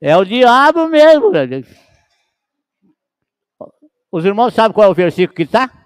É 0.00 0.16
o 0.16 0.24
diabo 0.24 0.88
mesmo. 0.88 1.30
Os 4.10 4.24
irmãos 4.24 4.54
sabem 4.54 4.72
qual 4.72 4.88
é 4.88 4.90
o 4.90 4.94
versículo 4.94 5.36
que 5.36 5.42
está? 5.42 5.77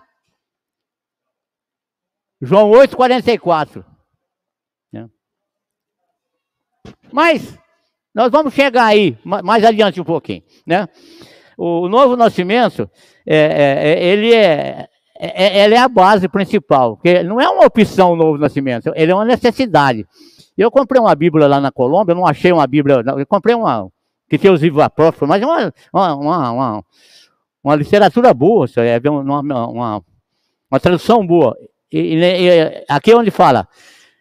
João 2.42 2.68
8, 2.70 2.96
44. 2.96 3.84
É. 4.92 5.04
Mas 7.12 7.56
nós 8.12 8.32
vamos 8.32 8.52
chegar 8.52 8.86
aí 8.86 9.16
mais 9.24 9.64
adiante 9.64 10.00
um 10.00 10.04
pouquinho, 10.04 10.42
né? 10.66 10.88
O 11.56 11.88
novo 11.88 12.16
nascimento, 12.16 12.90
é, 13.24 13.36
é, 13.36 13.88
é 13.90 14.04
ele 14.04 14.34
é, 14.34 14.88
é, 15.16 15.44
é, 15.60 15.64
ele 15.64 15.74
é 15.76 15.78
a 15.78 15.88
base 15.88 16.28
principal, 16.28 16.96
porque 16.96 17.22
não 17.22 17.40
é 17.40 17.48
uma 17.48 17.64
opção 17.64 18.12
o 18.12 18.16
novo 18.16 18.38
nascimento, 18.38 18.92
ele 18.96 19.12
é 19.12 19.14
uma 19.14 19.24
necessidade. 19.24 20.04
Eu 20.58 20.70
comprei 20.70 21.00
uma 21.00 21.14
Bíblia 21.14 21.46
lá 21.46 21.60
na 21.60 21.70
Colômbia, 21.70 22.14
não 22.14 22.26
achei 22.26 22.50
uma 22.52 22.66
Bíblia, 22.66 23.02
eu 23.06 23.26
comprei 23.26 23.54
uma 23.54 23.88
que 24.28 24.38
tem 24.38 24.50
os 24.50 24.62
livros 24.62 24.82
apócrifos, 24.82 25.28
mas 25.28 25.42
é 25.42 25.46
uma, 25.46 25.72
uma, 25.92 26.50
uma, 26.50 26.84
uma, 27.62 27.76
literatura 27.76 28.34
boa, 28.34 28.66
é 28.76 28.98
uma, 29.08 29.40
uma, 29.40 30.02
uma 30.70 30.80
tradução 30.80 31.24
boa. 31.24 31.56
E, 31.92 32.16
e, 32.16 32.84
aqui 32.88 33.12
é 33.12 33.16
onde 33.16 33.30
fala, 33.30 33.68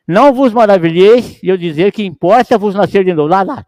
não 0.08 0.34
vos 0.34 0.52
maravilheis 0.52 1.40
de 1.42 1.50
eu 1.50 1.58
dizer 1.58 1.92
que 1.92 2.04
importa-vos 2.04 2.76
nascer 2.76 3.06
de 3.06 3.14
novo. 3.14 3.30
Lá, 3.30 3.44
lá. 3.44 3.66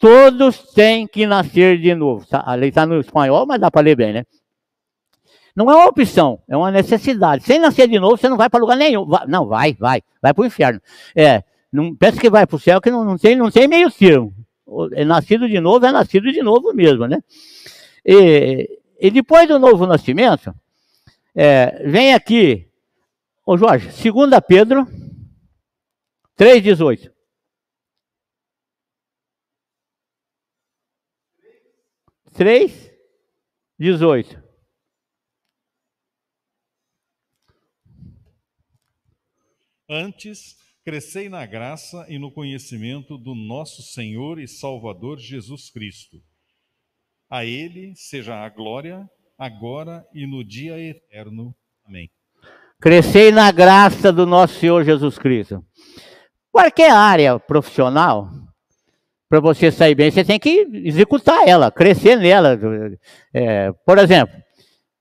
Todos 0.00 0.72
têm 0.74 1.06
que 1.06 1.26
nascer 1.26 1.78
de 1.78 1.94
novo. 1.94 2.26
Tá, 2.26 2.42
a 2.44 2.54
lei 2.54 2.68
está 2.68 2.86
no 2.86 3.00
espanhol, 3.00 3.46
mas 3.46 3.60
dá 3.60 3.70
para 3.70 3.82
ler 3.82 3.96
bem, 3.96 4.12
né? 4.12 4.24
Não 5.54 5.68
é 5.70 5.74
uma 5.74 5.86
opção, 5.86 6.40
é 6.48 6.56
uma 6.56 6.70
necessidade. 6.70 7.42
Sem 7.42 7.58
nascer 7.58 7.88
de 7.88 7.98
novo, 7.98 8.16
você 8.16 8.28
não 8.28 8.36
vai 8.36 8.48
para 8.48 8.60
lugar 8.60 8.76
nenhum. 8.76 9.04
Vai, 9.04 9.26
não, 9.26 9.46
vai, 9.46 9.74
vai, 9.74 10.02
vai 10.22 10.32
para 10.32 10.42
o 10.42 10.46
inferno. 10.46 10.80
É, 11.16 11.42
não 11.72 11.94
pensa 11.96 12.20
que 12.20 12.30
vai 12.30 12.46
para 12.46 12.56
o 12.56 12.60
céu, 12.60 12.80
que 12.80 12.90
não, 12.90 13.04
não, 13.04 13.18
tem, 13.18 13.34
não 13.34 13.50
tem 13.50 13.66
meio 13.66 13.90
termo. 13.90 14.32
É 14.92 15.04
nascido 15.04 15.48
de 15.48 15.58
novo, 15.58 15.84
é 15.84 15.90
nascido 15.90 16.30
de 16.30 16.42
novo 16.42 16.72
mesmo, 16.72 17.08
né? 17.08 17.20
E, 18.06 18.68
e 19.00 19.10
depois 19.10 19.48
do 19.48 19.58
novo 19.58 19.84
nascimento, 19.84 20.54
é, 21.34 21.82
vem 21.86 22.14
aqui 22.14 22.67
Ô 23.50 23.56
Jorge, 23.56 23.86
2 23.86 24.30
Pedro 24.46 24.84
3,18. 26.36 27.10
Três, 32.36 32.90
dezoito. 33.78 34.36
Antes, 39.88 40.54
crescei 40.84 41.30
na 41.30 41.46
graça 41.46 42.04
e 42.06 42.18
no 42.18 42.30
conhecimento 42.30 43.16
do 43.16 43.34
nosso 43.34 43.80
Senhor 43.80 44.38
e 44.38 44.46
Salvador 44.46 45.18
Jesus 45.18 45.70
Cristo. 45.70 46.22
A 47.30 47.46
Ele 47.46 47.96
seja 47.96 48.44
a 48.44 48.50
glória, 48.50 49.10
agora 49.38 50.06
e 50.12 50.26
no 50.26 50.44
dia 50.44 50.78
eterno. 50.78 51.56
Amém. 51.82 52.10
Crescei 52.80 53.32
na 53.32 53.50
graça 53.50 54.12
do 54.12 54.24
nosso 54.24 54.54
Senhor 54.54 54.84
Jesus 54.84 55.18
Cristo. 55.18 55.64
Qualquer 56.52 56.92
área 56.92 57.38
profissional, 57.38 58.30
para 59.28 59.40
você 59.40 59.72
sair 59.72 59.96
bem, 59.96 60.10
você 60.10 60.24
tem 60.24 60.38
que 60.38 60.68
executar 60.84 61.46
ela, 61.46 61.72
crescer 61.72 62.16
nela. 62.16 62.58
É, 63.34 63.72
por 63.84 63.98
exemplo, 63.98 64.34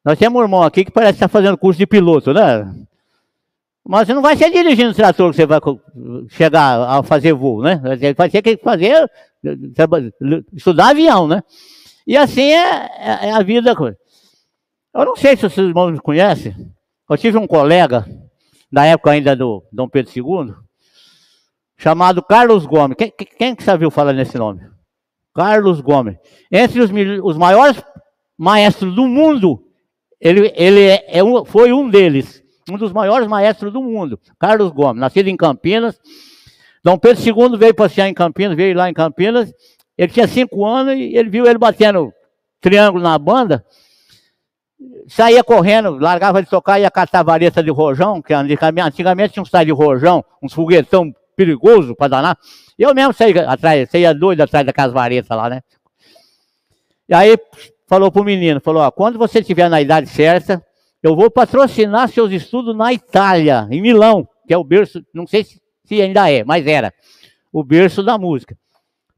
nós 0.03 0.17
temos 0.17 0.39
um 0.39 0.43
irmão 0.43 0.63
aqui 0.63 0.85
que 0.85 0.91
parece 0.91 1.13
estar 1.13 1.27
fazendo 1.27 1.57
curso 1.57 1.77
de 1.77 1.85
piloto, 1.85 2.33
né? 2.33 2.65
Mas 3.87 4.07
você 4.07 4.13
não 4.13 4.23
vai 4.23 4.35
ser 4.35 4.51
dirigindo 4.51 4.89
o 4.89 4.95
trator 4.95 5.29
que 5.29 5.37
você 5.37 5.45
vai 5.45 5.59
chegar 6.29 6.81
a 6.81 7.03
fazer 7.03 7.33
voo, 7.33 7.61
né? 7.61 7.79
Você 7.83 8.13
vai 8.13 8.29
ter 8.29 8.41
que 8.41 8.57
fazer, 8.57 9.09
estudar 10.51 10.89
avião, 10.89 11.27
né? 11.27 11.43
E 12.07 12.17
assim 12.17 12.51
é, 12.53 12.89
é, 12.97 13.27
é 13.27 13.31
a 13.31 13.43
vida. 13.43 13.75
Eu 14.93 15.05
não 15.05 15.15
sei 15.15 15.37
se 15.37 15.45
os 15.45 15.55
irmãos 15.57 15.91
me 15.91 15.99
conhecem, 15.99 16.55
eu 17.10 17.17
tive 17.17 17.38
um 17.38 17.48
colega, 17.48 18.06
da 18.72 18.86
época 18.86 19.12
ainda 19.12 19.36
do 19.36 19.63
Dom 19.72 19.88
Pedro 19.88 20.12
II, 20.15 20.54
chamado 21.78 22.22
Carlos 22.22 22.65
Gomes. 22.65 22.98
Quem, 22.98 23.12
quem 23.12 23.56
que 23.56 23.63
sabia 23.63 23.89
falar 23.89 24.13
nesse 24.13 24.38
nome? 24.38 24.62
Carlos 25.34 25.80
Gomes. 25.80 26.17
Entre 26.52 26.82
os, 26.82 26.91
os 27.24 27.38
maiores 27.38 27.82
maestros 28.38 28.93
do 28.93 29.08
mundo, 29.08 29.63
ele, 30.20 30.52
ele 30.56 30.82
é, 30.82 31.20
é 31.20 31.24
um, 31.24 31.46
foi 31.46 31.72
um 31.72 31.89
deles. 31.89 32.43
Um 32.70 32.78
dos 32.78 32.91
maiores 32.91 33.28
maestros 33.28 33.72
do 33.72 33.82
mundo. 33.82 34.20
Carlos 34.38 34.72
Gomes, 34.72 35.00
nascido 35.00 35.28
em 35.28 35.38
Campinas. 35.38 35.98
Dom 36.84 36.98
Pedro 36.98 37.24
II 37.24 37.58
veio 37.58 37.74
passear 37.74 38.10
em 38.10 38.13
Campinas, 38.13 38.58
veio 38.58 38.76
lá 38.76 38.89
em 38.89 38.93
Campinas. 38.93 39.54
Ele 39.98 40.12
tinha 40.12 40.28
cinco 40.28 40.65
anos 40.65 40.93
e 40.93 41.15
ele 41.15 41.30
viu 41.30 41.46
ele 41.46 41.58
batendo 41.58 42.12
triângulo 42.60 43.02
na 43.02 43.17
banda 43.17 43.65
saía 45.07 45.43
correndo, 45.43 45.97
largava 45.97 46.41
de 46.41 46.49
tocar 46.49 46.79
ia 46.79 46.91
catar 46.91 47.23
vareta 47.23 47.63
de 47.63 47.71
rojão, 47.71 48.21
que 48.21 48.33
antigamente 48.33 49.33
tinha 49.33 49.43
um 49.43 49.45
saio 49.45 49.67
de 49.67 49.71
rojão, 49.71 50.23
uns 50.41 50.53
foguetão 50.53 51.13
perigoso 51.35 51.95
para 51.95 52.07
danar. 52.07 52.37
Eu 52.77 52.93
mesmo 52.93 53.13
saía 53.13 53.49
atrás, 53.49 53.89
saía 53.89 54.13
doido 54.13 54.41
atrás 54.41 54.65
daquelas 54.65 54.93
varetas 54.93 55.35
lá, 55.35 55.49
né? 55.49 55.61
E 57.09 57.13
aí 57.13 57.37
falou 57.87 58.11
pro 58.11 58.23
menino, 58.23 58.59
falou, 58.59 58.83
ó, 58.83 58.91
quando 58.91 59.17
você 59.17 59.39
estiver 59.39 59.69
na 59.69 59.81
idade 59.81 60.07
certa, 60.07 60.63
eu 61.01 61.15
vou 61.15 61.31
patrocinar 61.31 62.09
seus 62.09 62.31
estudos 62.31 62.75
na 62.75 62.91
Itália, 62.91 63.67
em 63.71 63.81
Milão, 63.81 64.27
que 64.45 64.53
é 64.53 64.57
o 64.57 64.63
berço, 64.63 65.01
não 65.13 65.25
sei 65.25 65.43
se, 65.43 65.61
se 65.85 66.01
ainda 66.01 66.29
é, 66.29 66.43
mas 66.43 66.67
era, 66.67 66.93
o 67.51 67.63
berço 67.63 68.03
da 68.03 68.17
música. 68.17 68.57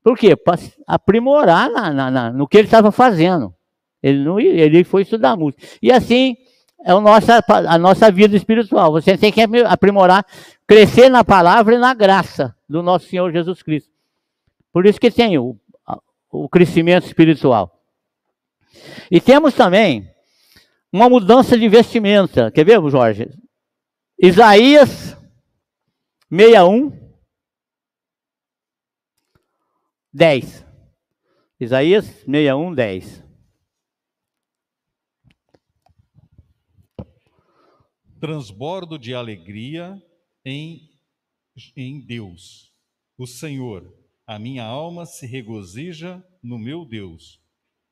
Por 0.03 0.17
quê? 0.17 0.35
Para 0.35 0.59
aprimorar 0.87 1.69
na, 1.69 1.91
na, 1.91 2.11
na, 2.11 2.31
no 2.31 2.47
que 2.47 2.57
ele 2.57 2.67
estava 2.67 2.91
fazendo. 2.91 3.53
Ele, 4.01 4.23
não, 4.23 4.39
ele 4.39 4.83
foi 4.83 5.01
estudar 5.01 5.35
música. 5.35 5.65
E 5.81 5.91
assim 5.91 6.38
é 6.83 6.91
a 6.91 6.99
nossa, 6.99 7.43
a 7.47 7.77
nossa 7.77 8.12
vida 8.12 8.35
espiritual. 8.35 8.91
Você 8.93 9.17
tem 9.17 9.31
que 9.31 9.41
aprimorar, 9.41 10.25
crescer 10.65 11.09
na 11.09 11.23
palavra 11.23 11.75
e 11.75 11.77
na 11.77 11.93
graça 11.93 12.55
do 12.67 12.81
nosso 12.81 13.07
Senhor 13.07 13.31
Jesus 13.31 13.62
Cristo. 13.62 13.91
Por 14.71 14.85
isso 14.85 14.99
que 14.99 15.12
tem 15.12 15.38
o, 15.38 15.57
o 16.31 16.47
crescimento 16.47 17.05
espiritual. 17.05 17.75
E 19.12 19.19
temos 19.19 19.53
também 19.53 20.09
uma 20.91 21.09
mudança 21.09 21.57
de 21.57 21.67
vestimenta. 21.67 22.51
Quer 22.51 22.65
ver, 22.65 22.79
Jorge? 22.89 23.29
Isaías 24.17 25.17
61, 26.31 26.91
10. 30.13 30.65
Isaías 31.59 32.05
61, 32.05 32.73
10. 32.73 33.28
Transbordo 38.19 38.99
de 38.99 39.13
alegria 39.13 40.01
em, 40.45 40.89
em 41.75 42.05
Deus. 42.05 42.73
O 43.17 43.25
Senhor, 43.25 43.93
a 44.25 44.38
minha 44.38 44.63
alma 44.63 45.05
se 45.05 45.25
regozija 45.25 46.23
no 46.43 46.58
meu 46.58 46.86
Deus. 46.86 47.39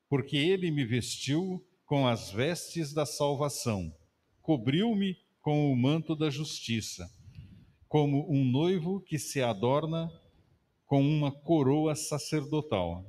porque 0.08 0.36
ele 0.36 0.70
me 0.70 0.84
vestiu 0.84 1.64
com 1.84 2.06
as 2.06 2.30
vestes 2.30 2.92
da 2.92 3.04
salvação, 3.04 3.94
cobriu-me 4.40 5.16
com 5.40 5.70
o 5.70 5.76
manto 5.76 6.16
da 6.16 6.30
justiça, 6.30 7.08
como 7.86 8.30
um 8.30 8.44
noivo 8.44 9.00
que 9.00 9.18
se 9.18 9.42
adorna 9.42 10.10
com 10.86 11.02
uma 11.02 11.30
coroa 11.30 11.94
sacerdotal, 11.94 13.04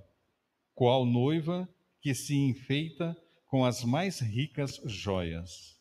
qual 0.75 1.05
noiva 1.05 1.67
que 2.01 2.13
se 2.13 2.35
enfeita 2.35 3.15
com 3.47 3.65
as 3.65 3.83
mais 3.83 4.19
ricas 4.19 4.79
joias. 4.85 5.78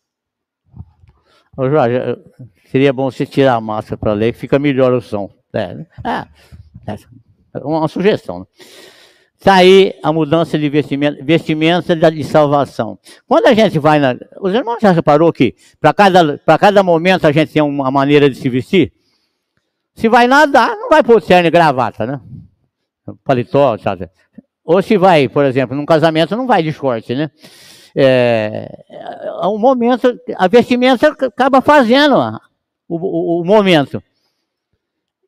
Ô 1.59 1.69
Jorge, 1.69 1.97
seria 2.71 2.93
bom 2.93 3.11
você 3.11 3.27
tirar 3.27 3.57
a 3.57 3.61
máscara 3.61 3.97
para 3.97 4.13
ler, 4.13 4.33
fica 4.33 4.61
melhor 4.61 4.93
o 4.93 5.01
som. 5.01 5.29
É, 5.53 5.77
é, 6.05 6.93
é 6.93 7.59
uma 7.65 7.89
sugestão. 7.89 8.47
Está 9.37 9.55
aí 9.55 9.93
a 10.01 10.13
mudança 10.13 10.57
de 10.57 10.69
vestimenta, 10.69 11.21
vestimenta 11.25 11.97
de 11.97 12.23
salvação. 12.23 12.97
Quando 13.27 13.47
a 13.47 13.55
gente 13.55 13.77
vai 13.81 13.99
na. 13.99 14.17
Os 14.41 14.55
irmãos 14.55 14.79
já 14.81 14.93
reparou 14.93 15.33
que 15.33 15.57
para 15.81 15.93
cada, 15.93 16.39
cada 16.39 16.83
momento 16.85 17.27
a 17.27 17.33
gente 17.33 17.53
tem 17.53 17.63
uma 17.63 17.91
maneira 17.91 18.31
de 18.31 18.37
se 18.37 18.49
vestir? 18.49 18.93
Se 19.97 20.09
vai 20.09 20.29
nadar, 20.29 20.77
não 20.77 20.89
vai 20.89 21.03
pôr 21.03 21.21
terno 21.21 21.51
gravata, 21.51 22.07
né? 22.07 22.21
Paletó, 23.25 23.77
sabe? 23.79 24.09
Ou 24.65 24.81
se 24.81 24.97
vai, 24.97 25.29
por 25.29 25.45
exemplo, 25.45 25.77
num 25.77 25.87
casamento, 25.87 26.37
não 26.37 26.47
vai 26.47 26.63
de 26.63 26.73
short, 26.73 27.13
né? 27.17 27.33
É, 27.95 28.85
é 29.43 29.47
um 29.47 29.59
momento, 29.59 30.19
a 30.37 30.49
vestimenta 30.49 31.09
acaba 31.09 31.61
fazendo 31.61 32.17
o, 32.89 32.97
o, 32.97 33.41
o 33.41 33.45
momento. 33.45 34.03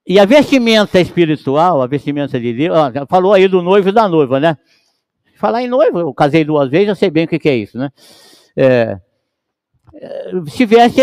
E 0.06 0.18
a 0.18 0.24
vestimenta 0.24 0.98
espiritual, 1.00 1.80
a 1.80 1.86
vestimenta 1.86 2.40
de 2.40 2.52
Deus, 2.52 2.76
ó, 2.76 3.06
falou 3.06 3.32
aí 3.32 3.46
do 3.46 3.62
noivo 3.62 3.90
e 3.90 3.92
da 3.92 4.08
noiva, 4.08 4.40
né? 4.40 4.56
Falar 5.36 5.62
em 5.62 5.68
noivo, 5.68 6.00
eu 6.00 6.12
casei 6.12 6.44
duas 6.44 6.68
vezes, 6.68 6.88
eu 6.88 6.94
sei 6.96 7.10
bem 7.10 7.24
o 7.24 7.28
que, 7.28 7.38
que 7.38 7.48
é 7.48 7.56
isso, 7.56 7.78
né? 7.78 7.90
É, 8.56 8.98
é 9.94 10.32
se 10.48 10.66
veste. 10.66 11.00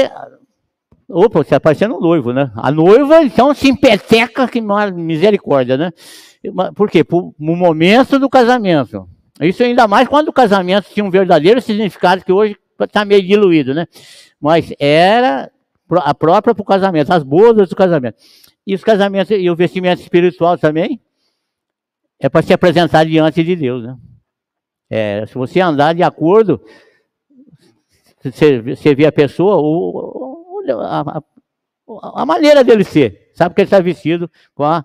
Opa, 1.09 1.39
você 1.39 1.47
está 1.47 1.59
parecendo 1.59 1.95
um 1.95 2.01
noivo, 2.01 2.33
né? 2.33 2.51
A 2.55 2.69
noiva, 2.69 3.23
então, 3.23 3.53
se 3.53 3.69
empeteca, 3.69 4.47
que 4.47 4.61
misericórdia, 4.61 5.77
né? 5.77 5.91
Por 6.75 6.89
quê? 6.89 7.03
Por, 7.03 7.33
no 7.39 7.55
momento 7.55 8.19
do 8.19 8.29
casamento. 8.29 9.07
Isso 9.41 9.63
ainda 9.63 9.87
mais 9.87 10.07
quando 10.07 10.29
o 10.29 10.33
casamento 10.33 10.89
tinha 10.89 11.03
um 11.03 11.11
verdadeiro 11.11 11.61
significado 11.61 12.23
que 12.23 12.31
hoje 12.31 12.57
está 12.79 13.05
meio 13.05 13.25
diluído, 13.25 13.73
né? 13.73 13.87
Mas 14.39 14.73
era 14.79 15.51
a 16.03 16.13
própria 16.13 16.53
para 16.53 16.61
o 16.61 16.65
casamento, 16.65 17.11
as 17.11 17.23
bodas 17.23 17.69
do 17.69 17.75
casamento. 17.75 18.17
E 18.65 18.73
os 18.73 18.83
casamentos 18.83 19.31
e 19.31 19.49
o 19.49 19.55
vestimento 19.55 20.01
espiritual 20.01 20.57
também 20.57 21.01
é 22.19 22.27
para 22.27 22.41
se 22.41 22.51
apresentar 22.51 23.05
diante 23.05 23.43
de 23.43 23.55
Deus, 23.55 23.83
né? 23.83 23.97
É, 24.89 25.25
se 25.25 25.33
você 25.35 25.59
andar 25.59 25.93
de 25.93 26.01
acordo, 26.01 26.61
você, 28.23 28.95
vê 28.95 29.05
a 29.05 29.11
pessoa, 29.11 29.57
o, 29.57 30.63
a, 30.81 31.19
a, 31.19 32.21
a 32.21 32.25
maneira 32.25 32.63
dele 32.63 32.83
ser, 32.83 33.31
sabe 33.33 33.53
que 33.53 33.61
ele 33.61 33.67
está 33.67 33.79
vestido 33.79 34.31
com 34.55 34.63
a 34.63 34.83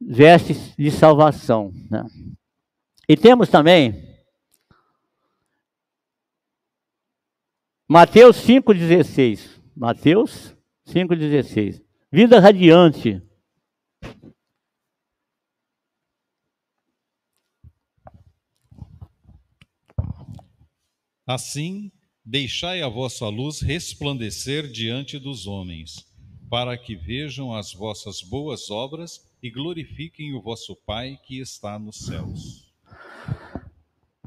vestes 0.00 0.74
de 0.76 0.90
salvação. 0.90 1.72
Né? 1.90 2.04
E 3.10 3.16
temos 3.16 3.48
também 3.48 4.08
Mateus 7.88 8.36
5,16. 8.36 9.60
Mateus 9.76 10.56
5,16. 10.86 11.82
Vida 12.12 12.38
radiante. 12.38 13.20
Assim, 21.26 21.90
deixai 22.24 22.80
a 22.80 22.88
vossa 22.88 23.26
luz 23.26 23.60
resplandecer 23.60 24.70
diante 24.70 25.18
dos 25.18 25.48
homens, 25.48 26.06
para 26.48 26.78
que 26.78 26.94
vejam 26.94 27.52
as 27.52 27.72
vossas 27.72 28.22
boas 28.22 28.70
obras 28.70 29.28
e 29.42 29.50
glorifiquem 29.50 30.32
o 30.32 30.40
vosso 30.40 30.76
Pai 30.86 31.18
que 31.26 31.40
está 31.40 31.76
nos 31.76 32.06
céus. 32.06 32.69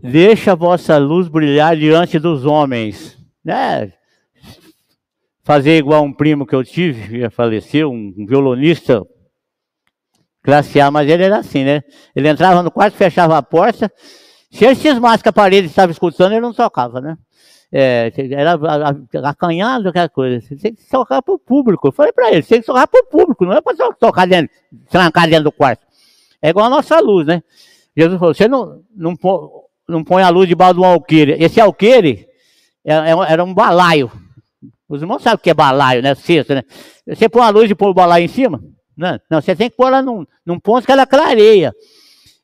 Deixa 0.03 0.51
a 0.51 0.55
vossa 0.55 0.97
luz 0.97 1.29
brilhar 1.29 1.77
diante 1.77 2.19
dos 2.19 2.45
homens. 2.45 3.17
Né? 3.43 3.93
Fazer 5.43 5.77
igual 5.77 6.03
um 6.03 6.11
primo 6.11 6.45
que 6.45 6.53
eu 6.53 6.63
tive, 6.63 7.07
que 7.07 7.19
já 7.21 7.29
faleceu, 7.29 7.89
um 7.89 8.25
violonista, 8.27 9.01
classe 10.41 10.81
A, 10.81 10.91
mas 10.91 11.09
ele 11.09 11.23
era 11.23 11.37
assim, 11.37 11.63
né? 11.63 11.81
Ele 12.13 12.27
entrava 12.27 12.61
no 12.61 12.69
quarto, 12.69 12.95
fechava 12.95 13.37
a 13.37 13.41
porta, 13.41 13.89
se 14.51 14.65
ele 14.65 14.75
cismasse 14.75 15.23
que 15.23 15.29
a 15.29 15.33
parede 15.33 15.67
estava 15.67 15.91
escutando, 15.91 16.33
ele 16.33 16.41
não 16.41 16.53
tocava, 16.53 16.99
né? 16.99 17.17
É, 17.71 18.11
era 18.31 18.59
acanhado, 19.23 19.89
aquela 19.89 20.09
coisa. 20.09 20.41
Você 20.41 20.55
tem 20.55 20.75
que 20.75 20.87
tocar 20.87 21.21
para 21.21 21.33
o 21.33 21.39
público. 21.39 21.87
Eu 21.87 21.91
falei 21.91 22.11
para 22.11 22.29
ele, 22.31 22.43
tem 22.43 22.59
que 22.59 22.65
tocar 22.67 22.87
para 22.87 23.01
o 23.01 23.05
público, 23.05 23.45
não 23.45 23.53
é 23.53 23.61
para 23.61 23.75
tocar 23.93 24.27
dentro, 24.27 24.53
trancar 24.89 25.27
dentro 25.27 25.45
do 25.45 25.51
quarto. 25.51 25.83
É 26.41 26.49
igual 26.49 26.65
a 26.67 26.69
nossa 26.69 26.99
luz, 26.99 27.25
né? 27.25 27.41
Jesus 27.95 28.19
falou, 28.19 28.33
você 28.33 28.47
não, 28.47 28.83
não, 28.95 29.15
não 29.93 30.03
põe 30.03 30.23
a 30.23 30.29
luz 30.29 30.47
debaixo 30.47 30.73
de 30.73 30.79
um 30.82 30.86
alqueire. 30.86 31.38
Esse 31.39 31.62
alqueire 31.62 32.27
é, 32.84 32.93
é 32.93 33.12
era 33.29 33.43
um 33.43 33.53
balaio. 33.53 34.12
Os 34.89 35.01
irmãos 35.01 35.21
sabem 35.21 35.36
o 35.36 35.39
que 35.39 35.49
é 35.49 35.53
balaio, 35.53 36.01
né? 36.01 36.13
Cesto, 36.15 36.53
né? 36.53 36.63
Você 37.08 37.29
põe 37.29 37.43
a 37.43 37.49
luz 37.49 37.69
e 37.69 37.75
põe 37.75 37.89
o 37.89 37.93
balaio 37.93 38.25
em 38.25 38.27
cima? 38.27 38.62
Não, 38.95 39.19
não 39.29 39.41
você 39.41 39.56
tem 39.56 39.69
que 39.69 39.75
pôr 39.75 39.88
ela 39.88 40.01
num, 40.01 40.25
num 40.45 40.60
ponto 40.60 40.86
que 40.86 40.91
ela 40.91 41.06
clareia. 41.06 41.73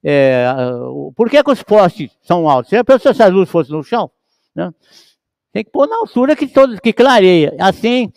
É, 0.04 0.46
por 1.16 1.30
que, 1.30 1.44
que 1.44 1.52
os 1.52 1.62
postes 1.62 2.10
são 2.22 2.50
altos? 2.50 2.70
Você 2.70 2.84
pensou 2.84 3.14
se 3.14 3.22
a 3.22 3.28
luz 3.28 3.50
fosse 3.50 3.72
no 3.72 3.84
chão? 3.84 4.10
Né? 4.56 4.72
Tem 5.52 5.64
que 5.64 5.72
pôr 5.72 5.88
na 5.88 5.98
altura 5.98 6.36
que, 6.36 6.48
todo, 6.48 6.80
que 6.82 6.94
clareia. 6.94 7.54
Assim 7.60 8.12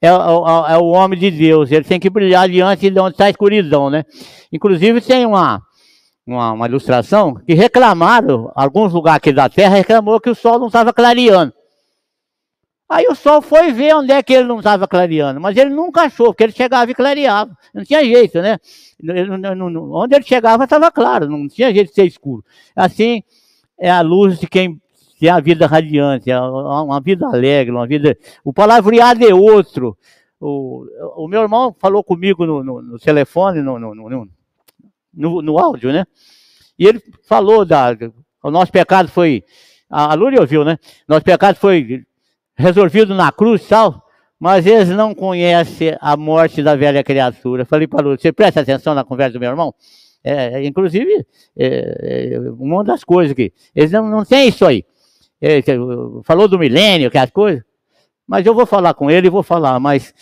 é, 0.00 0.08
é, 0.08 0.10
é, 0.10 0.78
o 0.78 0.86
homem 0.86 1.18
de 1.18 1.30
Deus. 1.30 1.70
Ele 1.70 1.84
tem 1.84 2.00
que 2.00 2.10
brilhar 2.10 2.48
diante 2.48 2.90
de 2.90 3.00
onde 3.00 3.14
está 3.14 3.26
a 3.26 3.30
escuridão, 3.30 3.90
né? 3.90 4.04
Inclusive 4.52 5.00
tem 5.00 5.26
uma, 5.26 5.62
uma, 6.26 6.52
uma, 6.52 6.66
ilustração 6.66 7.34
que 7.34 7.54
reclamaram, 7.54 8.50
alguns 8.54 8.92
lugares 8.92 9.18
aqui 9.18 9.32
da 9.32 9.48
terra 9.48 9.76
reclamou 9.76 10.20
que 10.20 10.30
o 10.30 10.34
sol 10.34 10.58
não 10.58 10.66
estava 10.66 10.92
clareando. 10.92 11.52
Aí 12.88 13.06
o 13.08 13.14
sol 13.14 13.42
foi 13.42 13.72
ver 13.72 13.94
onde 13.96 14.12
é 14.12 14.22
que 14.22 14.32
ele 14.32 14.46
não 14.46 14.58
estava 14.58 14.86
clareando, 14.86 15.40
mas 15.40 15.56
ele 15.56 15.70
nunca 15.70 16.02
achou, 16.02 16.26
porque 16.26 16.44
ele 16.44 16.52
chegava 16.52 16.90
e 16.90 16.94
clareava. 16.94 17.56
Não 17.74 17.84
tinha 17.84 18.04
jeito, 18.04 18.40
né? 18.40 18.58
Ele, 19.02 19.28
onde 19.92 20.14
ele 20.14 20.24
chegava 20.24 20.64
estava 20.64 20.90
claro, 20.90 21.28
não 21.28 21.48
tinha 21.48 21.72
jeito 21.72 21.88
de 21.88 21.94
ser 21.94 22.06
escuro. 22.06 22.44
Assim 22.74 23.22
é 23.78 23.90
a 23.90 24.00
luz 24.00 24.38
de 24.38 24.46
quem 24.46 24.80
ter 25.18 25.28
a 25.28 25.40
vida 25.40 25.66
radiante, 25.66 26.30
uma 26.30 27.00
vida 27.00 27.26
alegre, 27.26 27.74
uma 27.74 27.86
vida. 27.86 28.16
O 28.44 28.52
palavreado 28.52 29.24
é 29.24 29.34
outro. 29.34 29.96
O, 30.40 30.84
o 31.16 31.28
meu 31.28 31.42
irmão 31.42 31.74
falou 31.78 32.04
comigo 32.04 32.46
no, 32.46 32.62
no, 32.62 32.82
no 32.82 32.98
telefone, 32.98 33.62
no, 33.62 33.78
no, 33.78 34.28
no, 35.16 35.58
áudio, 35.58 35.92
né? 35.92 36.04
E 36.78 36.86
ele 36.86 37.02
falou 37.26 37.64
da. 37.64 37.96
O 38.42 38.50
nosso 38.50 38.70
pecado 38.70 39.08
foi. 39.08 39.42
A 39.88 40.12
Lúria 40.14 40.40
ouviu, 40.40 40.64
né? 40.64 40.78
Nosso 41.08 41.24
pecado 41.24 41.56
foi 41.56 42.04
resolvido 42.54 43.14
na 43.14 43.32
cruz 43.32 43.64
e 43.64 43.68
tal, 43.68 44.02
mas 44.38 44.66
eles 44.66 44.88
não 44.90 45.14
conhecem 45.14 45.96
a 46.00 46.16
morte 46.16 46.62
da 46.62 46.74
velha 46.74 47.02
criatura. 47.02 47.64
Falei 47.64 47.86
para 47.86 48.04
Lúria, 48.04 48.18
você 48.20 48.32
presta 48.32 48.60
atenção 48.60 48.94
na 48.94 49.04
conversa 49.04 49.34
do 49.34 49.40
meu 49.40 49.50
irmão? 49.50 49.74
É, 50.22 50.64
inclusive, 50.64 51.24
é, 51.56 52.32
é, 52.34 52.40
uma 52.58 52.82
das 52.82 53.04
coisas 53.04 53.34
que 53.34 53.52
eles 53.74 53.92
não, 53.92 54.08
não 54.08 54.24
têm 54.24 54.48
isso 54.48 54.64
aí 54.64 54.84
falou 56.24 56.48
do 56.48 56.58
milênio, 56.58 57.10
que 57.10 57.18
é 57.18 57.20
as 57.20 57.30
coisas, 57.30 57.62
mas 58.26 58.44
eu 58.46 58.54
vou 58.54 58.66
falar 58.66 58.94
com 58.94 59.10
ele, 59.10 59.30
vou 59.30 59.42
falar, 59.42 59.78
mas 59.78 60.14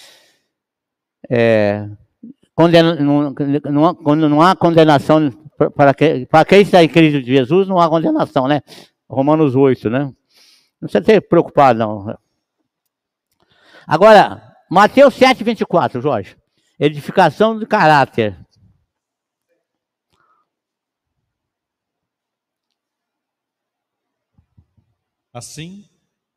é, 1.30 1.88
condena, 2.54 2.96
quando 4.02 4.28
não 4.28 4.40
há 4.40 4.54
condenação 4.54 5.30
para, 5.76 5.94
que, 5.94 6.26
para 6.26 6.44
quem 6.44 6.62
está 6.62 6.82
em 6.82 6.88
Cristo 6.88 7.22
de 7.22 7.32
Jesus, 7.32 7.68
não 7.68 7.78
há 7.78 7.88
condenação, 7.88 8.46
né? 8.46 8.62
Romanos 9.08 9.54
8, 9.54 9.90
né? 9.90 10.04
Não 10.80 10.88
precisa 10.88 11.04
ter 11.04 11.20
preocupado, 11.20 11.78
não. 11.78 12.18
Agora, 13.86 14.56
Mateus 14.70 15.14
7, 15.14 15.44
24, 15.44 16.00
Jorge. 16.00 16.36
Edificação 16.78 17.58
do 17.58 17.66
caráter. 17.66 18.36
Assim, 25.32 25.88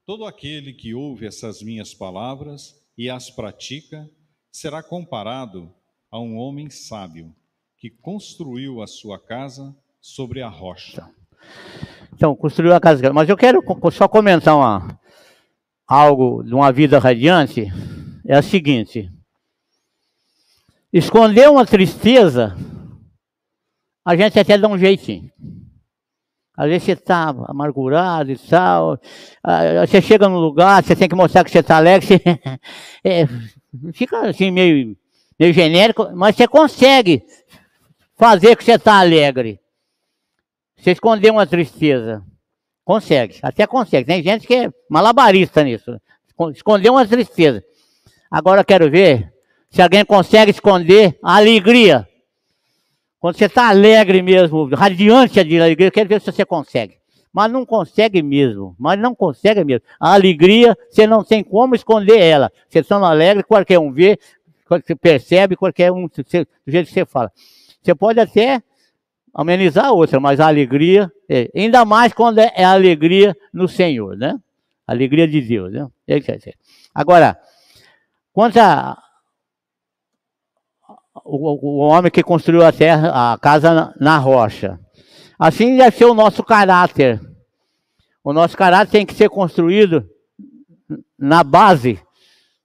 todo 0.05 0.25
aquele 0.25 0.73
que 0.73 0.93
ouve 0.93 1.27
essas 1.27 1.61
minhas 1.61 1.93
palavras 1.93 2.75
e 2.97 3.09
as 3.09 3.29
pratica 3.29 4.09
será 4.51 4.81
comparado 4.81 5.76
a 6.11 6.19
um 6.19 6.37
homem 6.37 6.69
sábio 6.69 7.33
que 7.77 7.89
construiu 7.89 8.81
a 8.81 8.87
sua 8.87 9.19
casa 9.19 9.75
sobre 10.01 10.41
a 10.41 10.49
rocha. 10.49 11.09
Então, 12.13 12.35
construiu 12.35 12.73
a 12.73 12.79
casa. 12.79 13.13
Mas 13.13 13.29
eu 13.29 13.37
quero 13.37 13.61
só 13.91 14.07
comentar 14.07 14.55
uma, 14.55 14.99
algo 15.87 16.43
de 16.43 16.53
uma 16.53 16.71
vida 16.71 16.97
radiante. 16.97 17.67
É 18.25 18.39
o 18.39 18.43
seguinte: 18.43 19.11
esconder 20.91 21.49
uma 21.49 21.65
tristeza, 21.65 22.57
a 24.03 24.15
gente 24.15 24.39
até 24.39 24.57
dá 24.57 24.67
um 24.67 24.77
jeitinho. 24.77 25.31
Às 26.57 26.69
vezes 26.69 26.83
você 26.85 26.91
está 26.93 27.29
amargurado 27.47 28.31
e 28.31 28.37
tal. 28.37 28.99
Você 29.87 30.01
chega 30.01 30.27
num 30.27 30.39
lugar, 30.39 30.83
você 30.83 30.95
tem 30.95 31.07
que 31.07 31.13
mostrar 31.13 31.43
que 31.43 31.51
você 31.51 31.59
está 31.59 31.77
alegre. 31.77 32.07
Você, 32.17 32.21
é, 33.03 33.27
fica 33.93 34.27
assim 34.27 34.49
meio, 34.49 34.97
meio 35.39 35.53
genérico, 35.53 36.09
mas 36.15 36.35
você 36.35 36.47
consegue 36.47 37.23
fazer 38.15 38.55
que 38.55 38.63
você 38.63 38.73
está 38.73 38.99
alegre. 38.99 39.59
Você 40.77 40.91
esconder 40.91 41.31
uma 41.31 41.45
tristeza. 41.45 42.23
Consegue, 42.83 43.39
até 43.41 43.67
consegue. 43.67 44.05
Tem 44.05 44.23
gente 44.23 44.47
que 44.47 44.55
é 44.55 44.71
malabarista 44.89 45.63
nisso. 45.63 45.99
Esconder 46.53 46.89
uma 46.89 47.05
tristeza. 47.05 47.63
Agora 48.29 48.63
quero 48.63 48.89
ver 48.89 49.33
se 49.69 49.81
alguém 49.81 50.05
consegue 50.05 50.51
esconder 50.51 51.17
a 51.23 51.35
alegria. 51.35 52.07
Quando 53.19 53.37
você 53.37 53.45
está 53.45 53.69
alegre 53.69 54.21
mesmo, 54.21 54.65
radiante 54.73 55.43
de 55.43 55.59
alegria, 55.59 55.91
quero 55.91 56.07
ver 56.07 56.21
se 56.21 56.31
você 56.31 56.45
consegue. 56.45 56.97
Mas 57.33 57.51
não 57.51 57.65
consegue 57.65 58.21
mesmo, 58.23 58.75
mas 58.79 58.99
não 58.99 59.13
consegue 59.13 59.63
mesmo. 59.63 59.85
A 59.99 60.13
alegria, 60.13 60.77
você 60.89 61.05
não 61.05 61.23
tem 61.23 61.43
como 61.43 61.75
esconder 61.75 62.19
ela. 62.19 62.51
Você 62.69 62.79
está 62.79 62.95
alegre, 62.95 63.43
qualquer 63.43 63.79
um 63.79 63.91
vê, 63.91 64.17
você 64.69 64.95
percebe, 64.95 65.55
qualquer 65.55 65.91
um, 65.91 66.07
você- 66.07 66.45
do 66.45 66.71
jeito 66.71 66.87
que 66.87 66.93
você 66.93 67.05
fala. 67.05 67.31
Você 67.81 67.95
pode 67.95 68.19
até 68.19 68.61
amenizar 69.33 69.85
a 69.85 69.91
outra, 69.91 70.19
mas 70.19 70.39
a 70.39 70.47
alegria, 70.47 71.11
é, 71.29 71.49
ainda 71.55 71.85
mais 71.85 72.13
quando 72.13 72.39
é, 72.39 72.51
é 72.55 72.63
a 72.63 72.71
alegria 72.71 73.35
no 73.53 73.67
Senhor, 73.67 74.17
né? 74.17 74.37
A 74.85 74.91
alegria 74.91 75.27
de 75.27 75.41
Deus, 75.41 75.71
né? 75.71 75.87
É 76.07 76.15
aí. 76.15 76.53
Agora, 76.93 77.39
quanto 78.33 78.57
a, 78.57 78.97
o, 81.27 81.77
o 81.77 81.77
homem 81.79 82.09
que 82.09 82.23
construiu 82.23 82.65
a 82.65 82.71
terra, 82.71 83.33
a 83.33 83.37
casa 83.37 83.73
na, 83.73 83.93
na 83.99 84.17
rocha. 84.17 84.79
Assim 85.37 85.77
deve 85.77 85.95
ser 85.95 86.05
o 86.05 86.13
nosso 86.13 86.43
caráter. 86.43 87.19
O 88.23 88.33
nosso 88.33 88.57
caráter 88.57 88.91
tem 88.91 89.05
que 89.05 89.13
ser 89.13 89.29
construído 89.29 90.09
na 91.17 91.43
base 91.43 91.99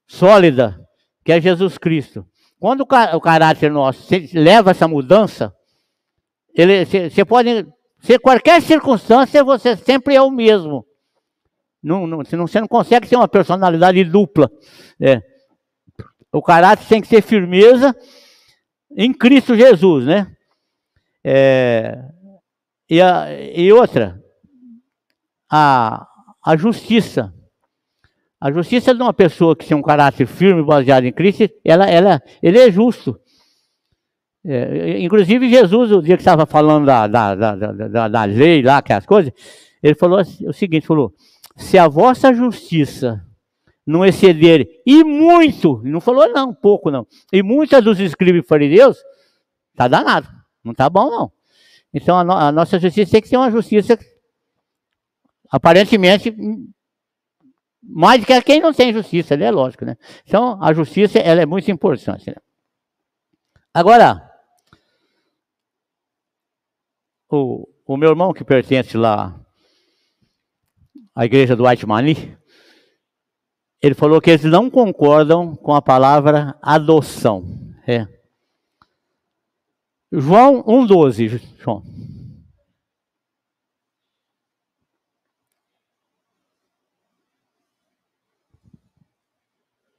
sólida, 0.07 0.79
que 1.25 1.33
é 1.33 1.41
Jesus 1.41 1.79
Cristo. 1.79 2.27
Quando 2.59 2.83
o, 2.83 2.87
ca- 2.87 3.17
o 3.17 3.21
caráter 3.21 3.71
nosso 3.71 4.07
leva 4.33 4.71
essa 4.71 4.87
mudança, 4.87 5.55
ele, 6.55 6.85
você 6.85 7.25
pode 7.25 7.67
ser 8.01 8.19
qualquer 8.19 8.61
circunstância, 8.63 9.43
você 9.43 9.77
sempre 9.77 10.15
é 10.15 10.23
o 10.23 10.31
mesmo. 10.31 10.87
Não, 11.83 12.07
não, 12.07 12.19
você 12.19 12.61
não 12.61 12.69
consegue 12.69 13.09
ter 13.09 13.17
uma 13.17 13.27
personalidade 13.27 14.05
dupla. 14.05 14.51
É. 15.01 15.21
O 16.33 16.41
caráter 16.43 16.87
tem 16.87 17.01
que 17.01 17.09
ser 17.09 17.23
firmeza 17.23 17.97
em 18.97 19.13
Cristo 19.13 19.57
Jesus, 19.57 20.07
né? 20.07 20.33
É, 21.25 21.99
e, 22.89 23.01
a, 23.01 23.27
e 23.33 23.73
outra, 23.73 24.23
a, 25.51 26.07
a 26.45 26.57
justiça. 26.57 27.35
A 28.45 28.51
justiça 28.51 28.93
de 28.93 29.01
uma 29.01 29.13
pessoa 29.15 29.55
que 29.55 29.65
tem 29.69 29.77
um 29.77 29.83
caráter 29.83 30.27
firme, 30.27 30.65
baseado 30.65 31.05
em 31.05 31.13
Cristo, 31.13 31.49
ela, 31.65 31.89
ela, 31.89 32.21
ele 32.43 32.59
é 32.59 32.69
justo. 32.73 33.17
É, 34.45 34.99
inclusive, 35.01 35.49
Jesus, 35.49 35.93
o 35.93 36.03
dia 36.03 36.17
que 36.17 36.23
estava 36.23 36.45
falando 36.45 36.85
da, 36.87 37.07
da, 37.07 37.35
da, 37.37 37.55
da, 37.55 38.09
da- 38.09 38.25
lei 38.25 38.61
lá, 38.61 38.83
que 38.83 38.93
é 38.93 38.97
as 38.97 39.07
coisas, 39.07 39.33
ele 39.81 39.95
falou 39.95 40.19
assim- 40.19 40.49
o 40.49 40.53
seguinte: 40.53 40.85
falou, 40.89 41.15
se 41.57 41.79
a 41.79 41.87
vossa 41.87 42.35
justiça 42.35 43.25
não 43.87 44.05
exceder, 44.05 44.67
e 44.85 45.05
muito, 45.05 45.81
não 45.85 46.01
falou 46.01 46.29
não, 46.33 46.53
pouco 46.53 46.91
não, 46.91 47.07
e 47.33 47.45
muitas 47.45 47.85
dos 47.85 48.01
escribas 48.01 48.43
e 48.45 48.49
fariseus, 48.49 48.99
tá 49.77 49.87
danado, 49.87 50.29
não 50.65 50.75
tá 50.75 50.91
bom 50.91 51.09
não. 51.09 51.33
Então 51.95 52.19
a, 52.19 52.25
no- 52.25 52.33
a 52.33 52.51
nossa 52.51 52.77
justiça 52.81 53.13
tem 53.13 53.23
que 53.23 53.29
ser 53.29 53.37
uma 53.37 53.53
justiça 53.53 53.97
aparentemente 55.49 56.35
mais 57.83 58.25
que 58.25 58.43
quem 58.43 58.61
não 58.61 58.73
tem 58.73 58.93
justiça, 58.93 59.37
né? 59.37 59.51
Lógico, 59.51 59.85
né? 59.85 59.97
Então 60.25 60.63
a 60.63 60.73
justiça 60.73 61.19
ela 61.19 61.43
é 61.43 61.47
muito 61.47 61.71
importante. 61.71 62.31
Né? 62.31 62.37
Agora, 63.75 64.31
o, 67.29 67.67
o 67.87 67.97
meu 67.97 68.11
irmão 68.11 68.33
que 68.33 68.45
pertence 68.45 68.97
lá 68.97 69.39
à 71.15 71.25
igreja 71.25 71.57
do 71.57 71.67
White 71.67 71.87
Mani, 71.87 72.37
ele 73.81 73.95
falou 73.95 74.21
que 74.21 74.31
eles 74.31 74.45
não 74.45 74.71
concordam 74.71 75.57
com 75.57 75.75
a 75.75 75.83
palavra 75.83 76.57
adoção. 76.63 77.45
É. 77.87 78.07
João 80.13 80.63
1,12, 80.63 81.41
João. 81.59 81.83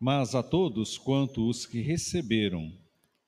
Mas 0.06 0.36
a 0.36 0.44
todos 0.44 0.98
quanto 0.98 1.48
os 1.48 1.66
que 1.66 1.80
receberam, 1.80 2.70